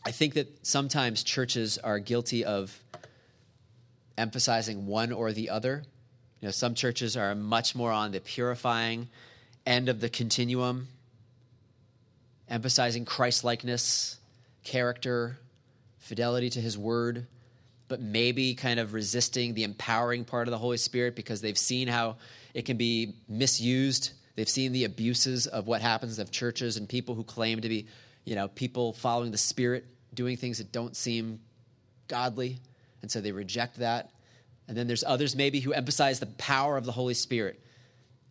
I 0.04 0.12
think 0.12 0.34
that 0.34 0.64
sometimes 0.64 1.24
churches 1.24 1.78
are 1.78 1.98
guilty 1.98 2.44
of 2.44 2.80
emphasizing 4.18 4.86
one 4.86 5.12
or 5.12 5.32
the 5.32 5.50
other. 5.50 5.84
You 6.40 6.48
know, 6.48 6.52
some 6.52 6.74
churches 6.74 7.16
are 7.16 7.34
much 7.34 7.74
more 7.74 7.92
on 7.92 8.12
the 8.12 8.20
purifying 8.20 9.08
end 9.64 9.88
of 9.88 10.00
the 10.00 10.08
continuum, 10.08 10.88
emphasizing 12.48 13.04
Christ 13.04 13.42
likeness, 13.42 14.18
character, 14.62 15.38
fidelity 15.98 16.50
to 16.50 16.60
his 16.60 16.78
word, 16.78 17.26
but 17.88 18.00
maybe 18.00 18.54
kind 18.54 18.78
of 18.80 18.92
resisting 18.92 19.54
the 19.54 19.64
empowering 19.64 20.24
part 20.24 20.46
of 20.46 20.52
the 20.52 20.58
Holy 20.58 20.76
Spirit 20.76 21.16
because 21.16 21.40
they've 21.40 21.58
seen 21.58 21.88
how 21.88 22.16
it 22.54 22.64
can 22.64 22.76
be 22.76 23.14
misused. 23.28 24.10
They've 24.34 24.48
seen 24.48 24.72
the 24.72 24.84
abuses 24.84 25.46
of 25.46 25.66
what 25.66 25.80
happens 25.80 26.18
of 26.18 26.30
churches 26.30 26.76
and 26.76 26.88
people 26.88 27.14
who 27.14 27.24
claim 27.24 27.60
to 27.60 27.68
be, 27.68 27.86
you 28.24 28.34
know, 28.34 28.48
people 28.48 28.92
following 28.92 29.30
the 29.30 29.38
Spirit, 29.38 29.84
doing 30.14 30.36
things 30.36 30.58
that 30.58 30.72
don't 30.72 30.96
seem 30.96 31.40
godly 32.08 32.58
and 33.06 33.10
so 33.12 33.20
they 33.20 33.30
reject 33.30 33.76
that. 33.76 34.10
And 34.66 34.76
then 34.76 34.88
there's 34.88 35.04
others 35.04 35.36
maybe 35.36 35.60
who 35.60 35.72
emphasize 35.72 36.18
the 36.18 36.26
power 36.26 36.76
of 36.76 36.84
the 36.84 36.90
Holy 36.90 37.14
Spirit, 37.14 37.62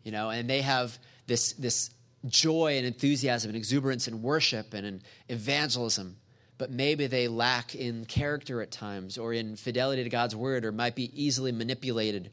you 0.03 0.11
know, 0.11 0.31
and 0.31 0.49
they 0.49 0.59
have 0.63 0.99
this, 1.27 1.53
this 1.53 1.91
joy 2.27 2.75
and 2.75 2.85
enthusiasm 2.85 3.47
and 3.47 3.55
exuberance 3.55 4.09
in 4.09 4.21
worship 4.21 4.73
and 4.73 4.85
in 4.85 5.01
evangelism, 5.29 6.17
but 6.57 6.71
maybe 6.71 7.07
they 7.07 7.29
lack 7.29 7.73
in 7.73 8.03
character 8.03 8.61
at 8.61 8.69
times 8.69 9.17
or 9.17 9.31
in 9.31 9.55
fidelity 9.55 10.03
to 10.03 10.09
God's 10.09 10.35
word 10.35 10.65
or 10.65 10.73
might 10.73 10.93
be 10.93 11.09
easily 11.15 11.53
manipulated 11.53 12.31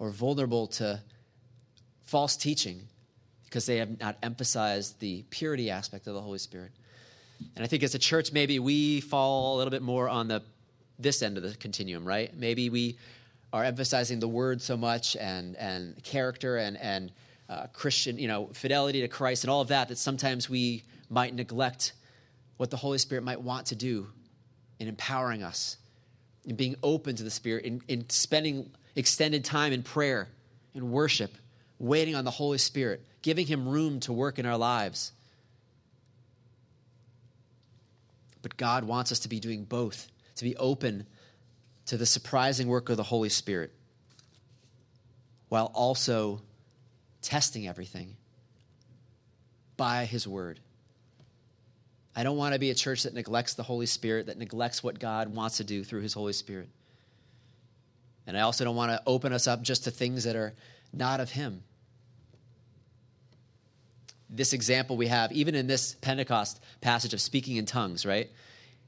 or 0.00 0.10
vulnerable 0.10 0.66
to 0.66 1.00
false 2.02 2.36
teaching 2.36 2.88
because 3.44 3.66
they 3.66 3.76
have 3.76 4.00
not 4.00 4.16
emphasized 4.20 4.98
the 4.98 5.22
purity 5.30 5.70
aspect 5.70 6.08
of 6.08 6.14
the 6.14 6.20
Holy 6.20 6.38
Spirit. 6.38 6.72
And 7.54 7.64
I 7.64 7.68
think 7.68 7.84
as 7.84 7.94
a 7.94 8.00
church, 8.00 8.32
maybe 8.32 8.58
we 8.58 9.00
fall 9.00 9.54
a 9.54 9.56
little 9.58 9.70
bit 9.70 9.82
more 9.82 10.08
on 10.08 10.26
the 10.26 10.42
this 10.98 11.22
end 11.22 11.36
of 11.36 11.42
the 11.42 11.54
continuum, 11.54 12.04
right? 12.04 12.34
Maybe 12.36 12.70
we 12.70 12.98
are 13.52 13.64
emphasizing 13.64 14.20
the 14.20 14.28
word 14.28 14.60
so 14.60 14.76
much 14.76 15.16
and, 15.16 15.56
and 15.56 16.02
character 16.02 16.56
and, 16.56 16.76
and 16.76 17.12
uh, 17.48 17.66
Christian, 17.72 18.18
you 18.18 18.28
know, 18.28 18.48
fidelity 18.52 19.00
to 19.02 19.08
Christ 19.08 19.44
and 19.44 19.50
all 19.50 19.60
of 19.60 19.68
that, 19.68 19.88
that 19.88 19.98
sometimes 19.98 20.48
we 20.48 20.82
might 21.10 21.34
neglect 21.34 21.92
what 22.56 22.70
the 22.70 22.76
Holy 22.76 22.98
Spirit 22.98 23.24
might 23.24 23.40
want 23.40 23.66
to 23.66 23.76
do 23.76 24.08
in 24.78 24.88
empowering 24.88 25.42
us, 25.42 25.76
in 26.44 26.56
being 26.56 26.76
open 26.82 27.16
to 27.16 27.22
the 27.22 27.30
Spirit, 27.30 27.64
in, 27.64 27.82
in 27.88 28.08
spending 28.10 28.70
extended 28.96 29.44
time 29.44 29.72
in 29.72 29.82
prayer, 29.82 30.28
in 30.74 30.90
worship, 30.90 31.32
waiting 31.78 32.14
on 32.14 32.24
the 32.24 32.30
Holy 32.30 32.58
Spirit, 32.58 33.04
giving 33.22 33.46
Him 33.46 33.68
room 33.68 34.00
to 34.00 34.12
work 34.12 34.38
in 34.38 34.46
our 34.46 34.58
lives. 34.58 35.12
But 38.42 38.56
God 38.56 38.84
wants 38.84 39.10
us 39.10 39.20
to 39.20 39.28
be 39.28 39.40
doing 39.40 39.64
both, 39.64 40.08
to 40.36 40.44
be 40.44 40.56
open 40.56 41.06
to 41.86 41.96
the 41.96 42.06
surprising 42.06 42.68
work 42.68 42.88
of 42.88 42.96
the 42.96 43.02
Holy 43.02 43.28
Spirit 43.28 43.72
while 45.48 45.70
also 45.74 46.40
testing 47.22 47.68
everything 47.68 48.16
by 49.76 50.04
His 50.04 50.26
Word. 50.26 50.60
I 52.16 52.22
don't 52.22 52.36
want 52.36 52.54
to 52.54 52.60
be 52.60 52.70
a 52.70 52.74
church 52.74 53.02
that 53.02 53.14
neglects 53.14 53.54
the 53.54 53.62
Holy 53.62 53.86
Spirit, 53.86 54.26
that 54.26 54.38
neglects 54.38 54.82
what 54.82 54.98
God 54.98 55.34
wants 55.34 55.56
to 55.58 55.64
do 55.64 55.84
through 55.84 56.02
His 56.02 56.14
Holy 56.14 56.32
Spirit. 56.32 56.68
And 58.26 58.36
I 58.36 58.40
also 58.40 58.64
don't 58.64 58.76
want 58.76 58.92
to 58.92 59.02
open 59.06 59.32
us 59.32 59.46
up 59.46 59.62
just 59.62 59.84
to 59.84 59.90
things 59.90 60.24
that 60.24 60.36
are 60.36 60.54
not 60.92 61.20
of 61.20 61.30
Him. 61.30 61.62
This 64.30 64.52
example 64.52 64.96
we 64.96 65.08
have, 65.08 65.30
even 65.32 65.54
in 65.54 65.66
this 65.66 65.94
Pentecost 65.94 66.60
passage 66.80 67.14
of 67.14 67.20
speaking 67.20 67.56
in 67.56 67.66
tongues, 67.66 68.06
right? 68.06 68.30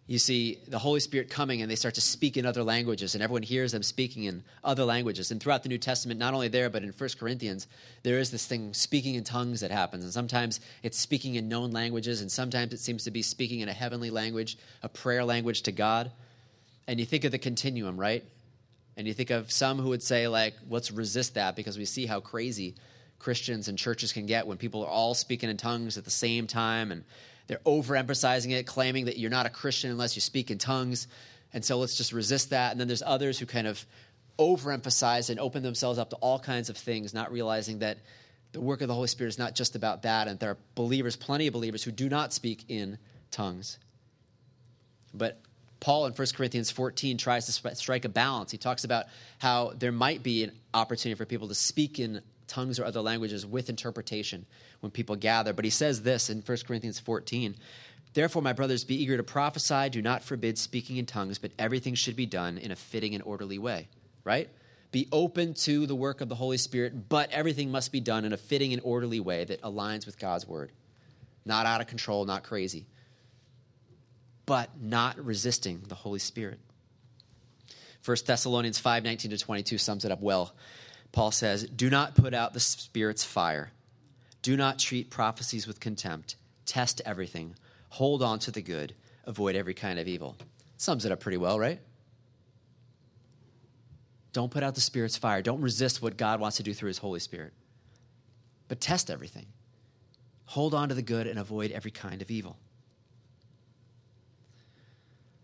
You 0.09 0.19
see 0.21 0.59
the 0.69 0.79
Holy 0.79 1.01
Spirit 1.01 1.31
coming 1.31 1.63
and 1.63 1.71
they 1.71 1.75
start 1.75 1.95
to 1.97 2.01
speak 2.01 2.37
in 2.37 2.47
other 2.47 2.63
languages, 2.63 3.15
and 3.15 3.25
everyone 3.25 3.43
hears 3.43 3.73
them 3.73 3.83
speaking 3.83 4.25
in 4.25 4.45
other 4.63 4.85
languages. 4.85 5.33
And 5.33 5.41
throughout 5.41 5.65
the 5.65 5.69
New 5.69 5.79
Testament, 5.79 6.21
not 6.21 6.33
only 6.33 6.47
there, 6.47 6.71
but 6.71 6.85
in 6.85 6.91
1 6.91 7.11
Corinthians, 7.19 7.67
there 8.05 8.19
is 8.19 8.31
this 8.31 8.47
thing, 8.47 8.73
speaking 8.73 9.17
in 9.17 9.25
tongues, 9.25 9.61
that 9.61 9.73
happens. 9.73 10.05
And 10.05 10.13
sometimes 10.13 10.61
it's 10.85 10.99
speaking 10.99 11.35
in 11.35 11.49
known 11.49 11.73
languages, 11.73 12.21
and 12.21 12.31
sometimes 12.31 12.73
it 12.73 12.79
seems 12.79 13.03
to 13.05 13.11
be 13.11 13.23
speaking 13.23 13.61
in 13.61 13.69
a 13.69 13.73
heavenly 13.73 14.11
language, 14.11 14.57
a 14.83 14.89
prayer 14.89 15.25
language 15.25 15.63
to 15.63 15.73
God. 15.73 16.13
And 16.87 17.01
you 17.01 17.07
think 17.07 17.25
of 17.25 17.33
the 17.33 17.39
continuum, 17.39 17.99
right? 17.99 18.25
And 18.97 19.09
you 19.09 19.13
think 19.13 19.31
of 19.31 19.51
some 19.51 19.79
who 19.79 19.89
would 19.89 20.05
say, 20.05 20.29
like, 20.29 20.55
let's 20.71 20.93
resist 20.93 21.35
that 21.35 21.57
because 21.57 21.77
we 21.77 21.85
see 21.85 22.07
how 22.07 22.21
crazy 22.21 22.77
Christians 23.19 23.67
and 23.67 23.77
churches 23.77 24.13
can 24.13 24.27
get 24.27 24.47
when 24.47 24.57
people 24.57 24.85
are 24.85 24.89
all 24.89 25.15
speaking 25.15 25.51
in 25.51 25.57
tongues 25.57 25.99
at 25.99 26.05
the 26.05 26.11
same 26.11 26.47
time 26.47 26.93
and 26.93 27.03
they're 27.47 27.59
overemphasizing 27.59 28.53
it, 28.53 28.67
claiming 28.67 29.07
that 29.07 29.19
you're 29.19 29.31
not 29.31 29.47
a 29.47 29.51
Christian 29.51 29.91
unless 29.91 30.17
you 30.17 30.21
speak 30.21 30.51
in 30.51 30.59
tongues. 30.59 31.07
And 31.53 31.65
so 31.65 31.79
let's 31.79 31.97
just 31.97 32.13
resist 32.13 32.51
that. 32.51 32.73
And 32.73 32.81
then 32.81 32.89
there's 32.89 33.03
others 33.05 33.39
who 33.39 33.47
kind 33.47 33.67
of 33.67 33.85
overemphasize 34.39 35.31
and 35.31 35.41
open 35.41 35.63
themselves 35.63 35.99
up 35.99 36.11
to 36.11 36.17
all 36.17 36.39
kinds 36.39 36.69
of 36.69 36.77
things, 36.77 37.15
not 37.15 37.33
realizing 37.33 37.79
that 37.79 37.99
the 38.53 38.61
work 38.61 38.81
of 38.81 38.89
the 38.89 38.95
Holy 38.95 39.09
Spirit 39.09 39.29
is 39.29 39.39
not 39.39 39.55
just 39.55 39.77
about 39.77 40.03
that. 40.03 40.29
And 40.29 40.39
there 40.39 40.51
are 40.51 40.59
believers, 40.75 41.17
plenty 41.17 41.47
of 41.47 41.53
believers, 41.53 41.83
who 41.83 41.93
do 41.93 42.09
not 42.09 42.33
speak 42.33 42.65
in 42.69 42.99
tongues. 43.31 43.79
But 45.15 45.41
Paul 45.81 46.07
in 46.07 46.13
1 46.13 46.27
Corinthians 46.35 46.71
14 46.71 47.17
tries 47.17 47.47
to 47.47 47.75
strike 47.75 48.05
a 48.05 48.09
balance. 48.09 48.51
He 48.51 48.59
talks 48.59 48.85
about 48.85 49.07
how 49.39 49.73
there 49.79 49.93
might 49.93 50.23
be 50.23 50.45
an 50.45 50.53
opportunity 50.75 51.17
for 51.17 51.27
people 51.27 51.49
to 51.49 51.55
speak 51.55 51.99
in 51.99 52.23
tongues 52.47 52.79
or 52.79 52.85
other 52.85 53.01
languages 53.01 53.45
with 53.45 53.69
interpretation 53.69 54.47
when 54.81 54.91
people 54.91 55.17
gather. 55.17 55.53
But 55.53 55.65
he 55.65 55.71
says 55.71 56.03
this 56.03 56.31
in 56.31 56.43
1 56.43 56.59
Corinthians 56.67 57.01
14 57.01 57.57
Therefore, 58.17 58.41
my 58.41 58.55
brothers, 58.55 58.85
be 58.85 59.03
eager 59.03 59.19
to 59.19 59.23
prophesy. 59.23 59.91
Do 59.91 60.01
not 60.01 60.23
forbid 60.23 60.57
speaking 60.57 60.97
in 60.97 61.05
tongues, 61.05 61.37
but 61.37 61.51
everything 61.59 61.95
should 61.95 62.17
be 62.17 62.25
done 62.25 62.57
in 62.57 62.71
a 62.71 62.77
fitting 62.77 63.15
and 63.15 63.23
orderly 63.23 63.59
way. 63.59 63.89
Right? 64.25 64.49
Be 64.91 65.07
open 65.13 65.53
to 65.53 65.87
the 65.87 65.95
work 65.95 66.23
of 66.23 66.31
the 66.31 66.35
Holy 66.35 66.57
Spirit, 66.57 67.11
but 67.11 67.31
everything 67.31 67.71
must 67.71 67.93
be 67.93 68.01
done 68.01 68.25
in 68.25 68.33
a 68.33 68.39
fitting 68.39 68.73
and 68.73 68.81
orderly 68.83 69.21
way 69.21 69.45
that 69.45 69.61
aligns 69.61 70.07
with 70.07 70.19
God's 70.19 70.49
word. 70.49 70.73
Not 71.45 71.67
out 71.67 71.83
of 71.83 71.89
control, 71.89 72.25
not 72.25 72.43
crazy, 72.43 72.87
but 74.47 74.71
not 74.81 75.23
resisting 75.23 75.83
the 75.87 75.95
Holy 75.95 76.19
Spirit. 76.19 76.59
1 78.07 78.17
Thessalonians 78.25 78.79
5 78.79 79.05
19 79.05 79.33
to 79.33 79.39
22 79.39 79.77
sums 79.77 80.05
it 80.07 80.13
up 80.13 80.23
well. 80.23 80.55
Paul 81.17 81.31
says, 81.31 81.63
Do 81.65 81.89
not 81.89 82.15
put 82.15 82.35
out 82.35 82.53
the 82.53 82.61
Spirit's 82.61 83.25
fire. 83.25 83.71
Do 84.43 84.55
not 84.55 84.79
treat 84.79 85.09
prophecies 85.09 85.67
with 85.67 85.81
contempt. 85.81 86.37
Test 86.67 87.01
everything. 87.07 87.55
Hold 87.89 88.23
on 88.23 88.39
to 88.41 88.51
the 88.51 88.61
good. 88.61 88.95
Avoid 89.25 89.57
every 89.57 89.73
kind 89.73 89.99
of 89.99 90.09
evil. 90.09 90.37
Sums 90.77 91.07
it 91.07 91.13
up 91.13 91.21
pretty 91.21 91.39
well, 91.39 91.59
right? 91.59 91.81
Don't 94.35 94.51
put 94.51 94.63
out 94.63 94.75
the 94.75 94.83
Spirit's 94.83 95.17
fire. 95.17 95.41
Don't 95.41 95.63
resist 95.63 96.03
what 96.03 96.19
God 96.19 96.39
wants 96.39 96.59
to 96.59 96.63
do 96.63 96.75
through 96.75 96.89
His 96.89 96.99
Holy 96.99 97.21
Spirit. 97.21 97.55
But 98.69 98.83
test 98.83 99.11
everything. 99.11 99.47
Hold 100.45 100.75
on 100.75 100.91
to 100.91 100.95
the 100.95 101.01
good 101.01 101.27
and 101.27 101.39
avoid 101.39 101.71
every 101.71 101.93
kind 101.93 102.21
of 102.21 102.31
evil. 102.31 102.59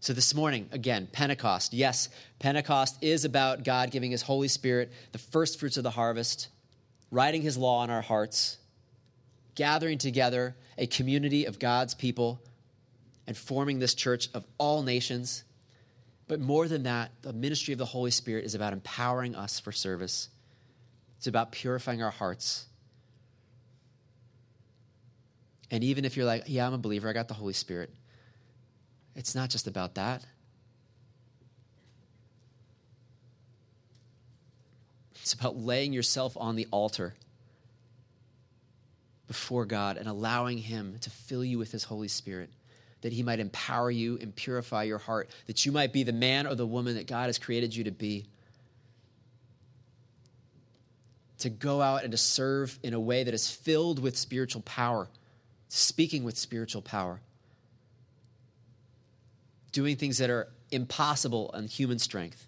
So, 0.03 0.13
this 0.13 0.35
morning, 0.35 0.69
again, 0.73 1.07
Pentecost. 1.13 1.73
Yes, 1.73 2.09
Pentecost 2.41 2.99
is 3.03 3.25
about 3.25 3.63
God 3.63 3.93
giving 3.93 4.11
His 4.11 4.21
Holy 4.21 4.49
Spirit 4.49 4.91
the 5.13 5.19
first 5.19 5.61
fruits 5.61 5.77
of 5.77 5.85
the 5.85 5.91
harvest, 5.91 6.49
writing 7.13 7.41
His 7.41 7.57
law 7.57 7.83
on 7.83 7.91
our 7.91 8.03
hearts, 8.03 8.59
gathering 9.55 9.99
together 9.99 10.57
a 10.77 10.89
community 10.89 11.45
of 11.45 11.61
God's 11.61 11.95
people, 11.95 12.43
and 13.29 13.37
forming 13.37 13.79
this 13.79 13.95
church 13.95 14.29
of 14.35 14.45
all 14.59 14.83
nations. 14.83 15.45
But 16.27 16.41
more 16.41 16.67
than 16.67 16.83
that, 16.83 17.13
the 17.23 17.33
ministry 17.33 17.71
of 17.71 17.79
the 17.79 17.85
Holy 17.85 18.11
Spirit 18.11 18.45
is 18.45 18.57
about 18.57 18.73
empowering 18.73 19.37
us 19.37 19.61
for 19.61 19.71
service, 19.71 20.31
it's 21.19 21.29
about 21.29 21.53
purifying 21.53 22.03
our 22.03 22.11
hearts. 22.11 22.67
And 25.71 25.85
even 25.85 26.05
if 26.05 26.17
you're 26.17 26.27
like, 26.27 26.43
yeah, 26.49 26.67
I'm 26.67 26.75
a 26.75 26.79
believer, 26.79 27.09
I 27.09 27.13
got 27.13 27.29
the 27.29 27.35
Holy 27.35 27.53
Spirit 27.53 27.91
it's 29.15 29.35
not 29.35 29.51
just 29.51 29.67
about 29.67 29.95
that. 29.97 30.25
It's 35.21 35.35
about 35.35 35.57
laying 35.57 35.93
yourself 35.93 36.37
on 36.37 36.57
the 36.57 36.67
altar 36.71 37.15
before 39.29 39.65
God 39.65 39.97
and 39.97 40.09
allowing 40.09 40.59
Him 40.59 40.97
to 41.03 41.11
fill 41.11 41.45
you 41.45 41.59
with 41.59 41.73
His 41.73 41.85
Holy 41.85 42.09
Spirit, 42.09 42.51
that 43.03 43.13
He 43.13 43.23
might 43.23 43.39
empower 43.39 43.91
you 43.91 44.19
and 44.21 44.35
purify 44.35 44.83
your 44.83 44.99
heart, 44.99 45.31
that 45.47 45.65
you 45.65 45.73
might 45.73 45.93
be 45.93 46.03
the 46.03 46.13
man 46.13 46.47
or 46.47 46.55
the 46.55 46.67
woman 46.67 46.97
that 46.97 47.07
God 47.07 47.27
has 47.27 47.39
created 47.39 47.75
you 47.75 47.85
to 47.85 47.91
be. 47.91 48.27
To 51.39 51.51
go 51.51 51.81
out 51.81 52.03
and 52.03 52.13
to 52.13 52.19
serve 52.19 52.79
in 52.83 52.95
a 52.95 53.01
way 53.01 53.25
that 53.25 53.35
is 53.35 53.51
filled 53.51 54.01
with 54.01 54.17
spiritual 54.17 54.63
power, 54.63 55.09
speaking 55.69 56.25
with 56.25 56.37
spiritual 56.37 56.83
power 56.83 57.21
doing 59.73 59.97
things 59.97 60.19
that 60.19 60.31
are 60.31 60.49
impossible 60.71 61.51
on 61.55 61.67
human 61.67 61.99
strength, 61.99 62.47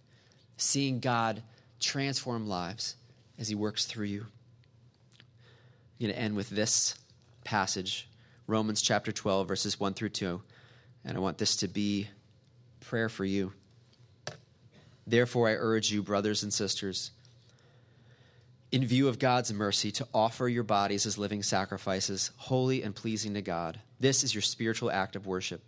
seeing 0.56 1.00
God 1.00 1.42
transform 1.80 2.46
lives 2.46 2.96
as 3.38 3.48
He 3.48 3.54
works 3.54 3.86
through 3.86 4.06
you. 4.06 4.26
I'm 6.00 6.06
going 6.06 6.12
to 6.12 6.18
end 6.18 6.36
with 6.36 6.50
this 6.50 6.94
passage, 7.44 8.08
Romans 8.46 8.82
chapter 8.82 9.12
12, 9.12 9.48
verses 9.48 9.80
1 9.80 9.94
through 9.94 10.10
2. 10.10 10.40
And 11.04 11.16
I 11.16 11.20
want 11.20 11.38
this 11.38 11.56
to 11.56 11.68
be 11.68 12.08
prayer 12.80 13.08
for 13.08 13.24
you. 13.24 13.52
Therefore, 15.06 15.48
I 15.48 15.52
urge 15.52 15.90
you, 15.90 16.02
brothers 16.02 16.42
and 16.42 16.52
sisters, 16.52 17.10
in 18.72 18.86
view 18.86 19.08
of 19.08 19.18
God's 19.18 19.52
mercy, 19.52 19.90
to 19.92 20.08
offer 20.14 20.48
your 20.48 20.62
bodies 20.62 21.06
as 21.06 21.18
living 21.18 21.42
sacrifices, 21.42 22.30
holy 22.36 22.82
and 22.82 22.94
pleasing 22.94 23.34
to 23.34 23.42
God. 23.42 23.78
This 24.00 24.24
is 24.24 24.34
your 24.34 24.42
spiritual 24.42 24.90
act 24.90 25.14
of 25.14 25.26
worship. 25.26 25.62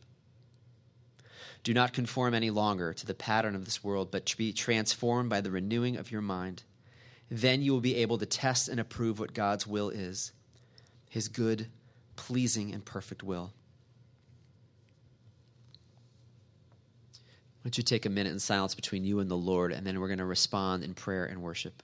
Do 1.67 1.75
not 1.75 1.93
conform 1.93 2.33
any 2.33 2.51
longer 2.51 2.93
to 2.93 3.07
the 3.07 3.13
pattern 3.13 3.57
of 3.57 3.65
this 3.65 3.83
world, 3.83 4.13
but 4.13 4.33
be 4.39 4.53
transformed 4.53 5.29
by 5.29 5.41
the 5.41 5.51
renewing 5.51 5.97
of 5.97 6.13
your 6.13 6.21
mind. 6.21 6.63
Then 7.29 7.61
you 7.61 7.73
will 7.73 7.81
be 7.81 7.97
able 7.97 8.19
to 8.19 8.25
test 8.25 8.69
and 8.69 8.79
approve 8.79 9.19
what 9.19 9.35
God's 9.35 9.67
will 9.67 9.91
is 9.91 10.31
his 11.11 11.27
good, 11.27 11.67
pleasing, 12.15 12.73
and 12.73 12.85
perfect 12.85 13.25
will. 13.25 13.53
Why 17.63 17.65
don't 17.65 17.79
you 17.79 17.83
take 17.83 18.07
a 18.07 18.11
minute 18.11 18.33
in 18.33 18.39
silence 18.39 18.77
between 18.77 19.05
you 19.05 19.19
and 19.19 19.29
the 19.29 19.37
Lord, 19.37 19.73
and 19.73 19.85
then 19.85 19.99
we're 19.99 20.07
going 20.07 20.19
to 20.19 20.25
respond 20.25 20.85
in 20.85 20.95
prayer 20.95 21.25
and 21.25 21.43
worship. 21.43 21.83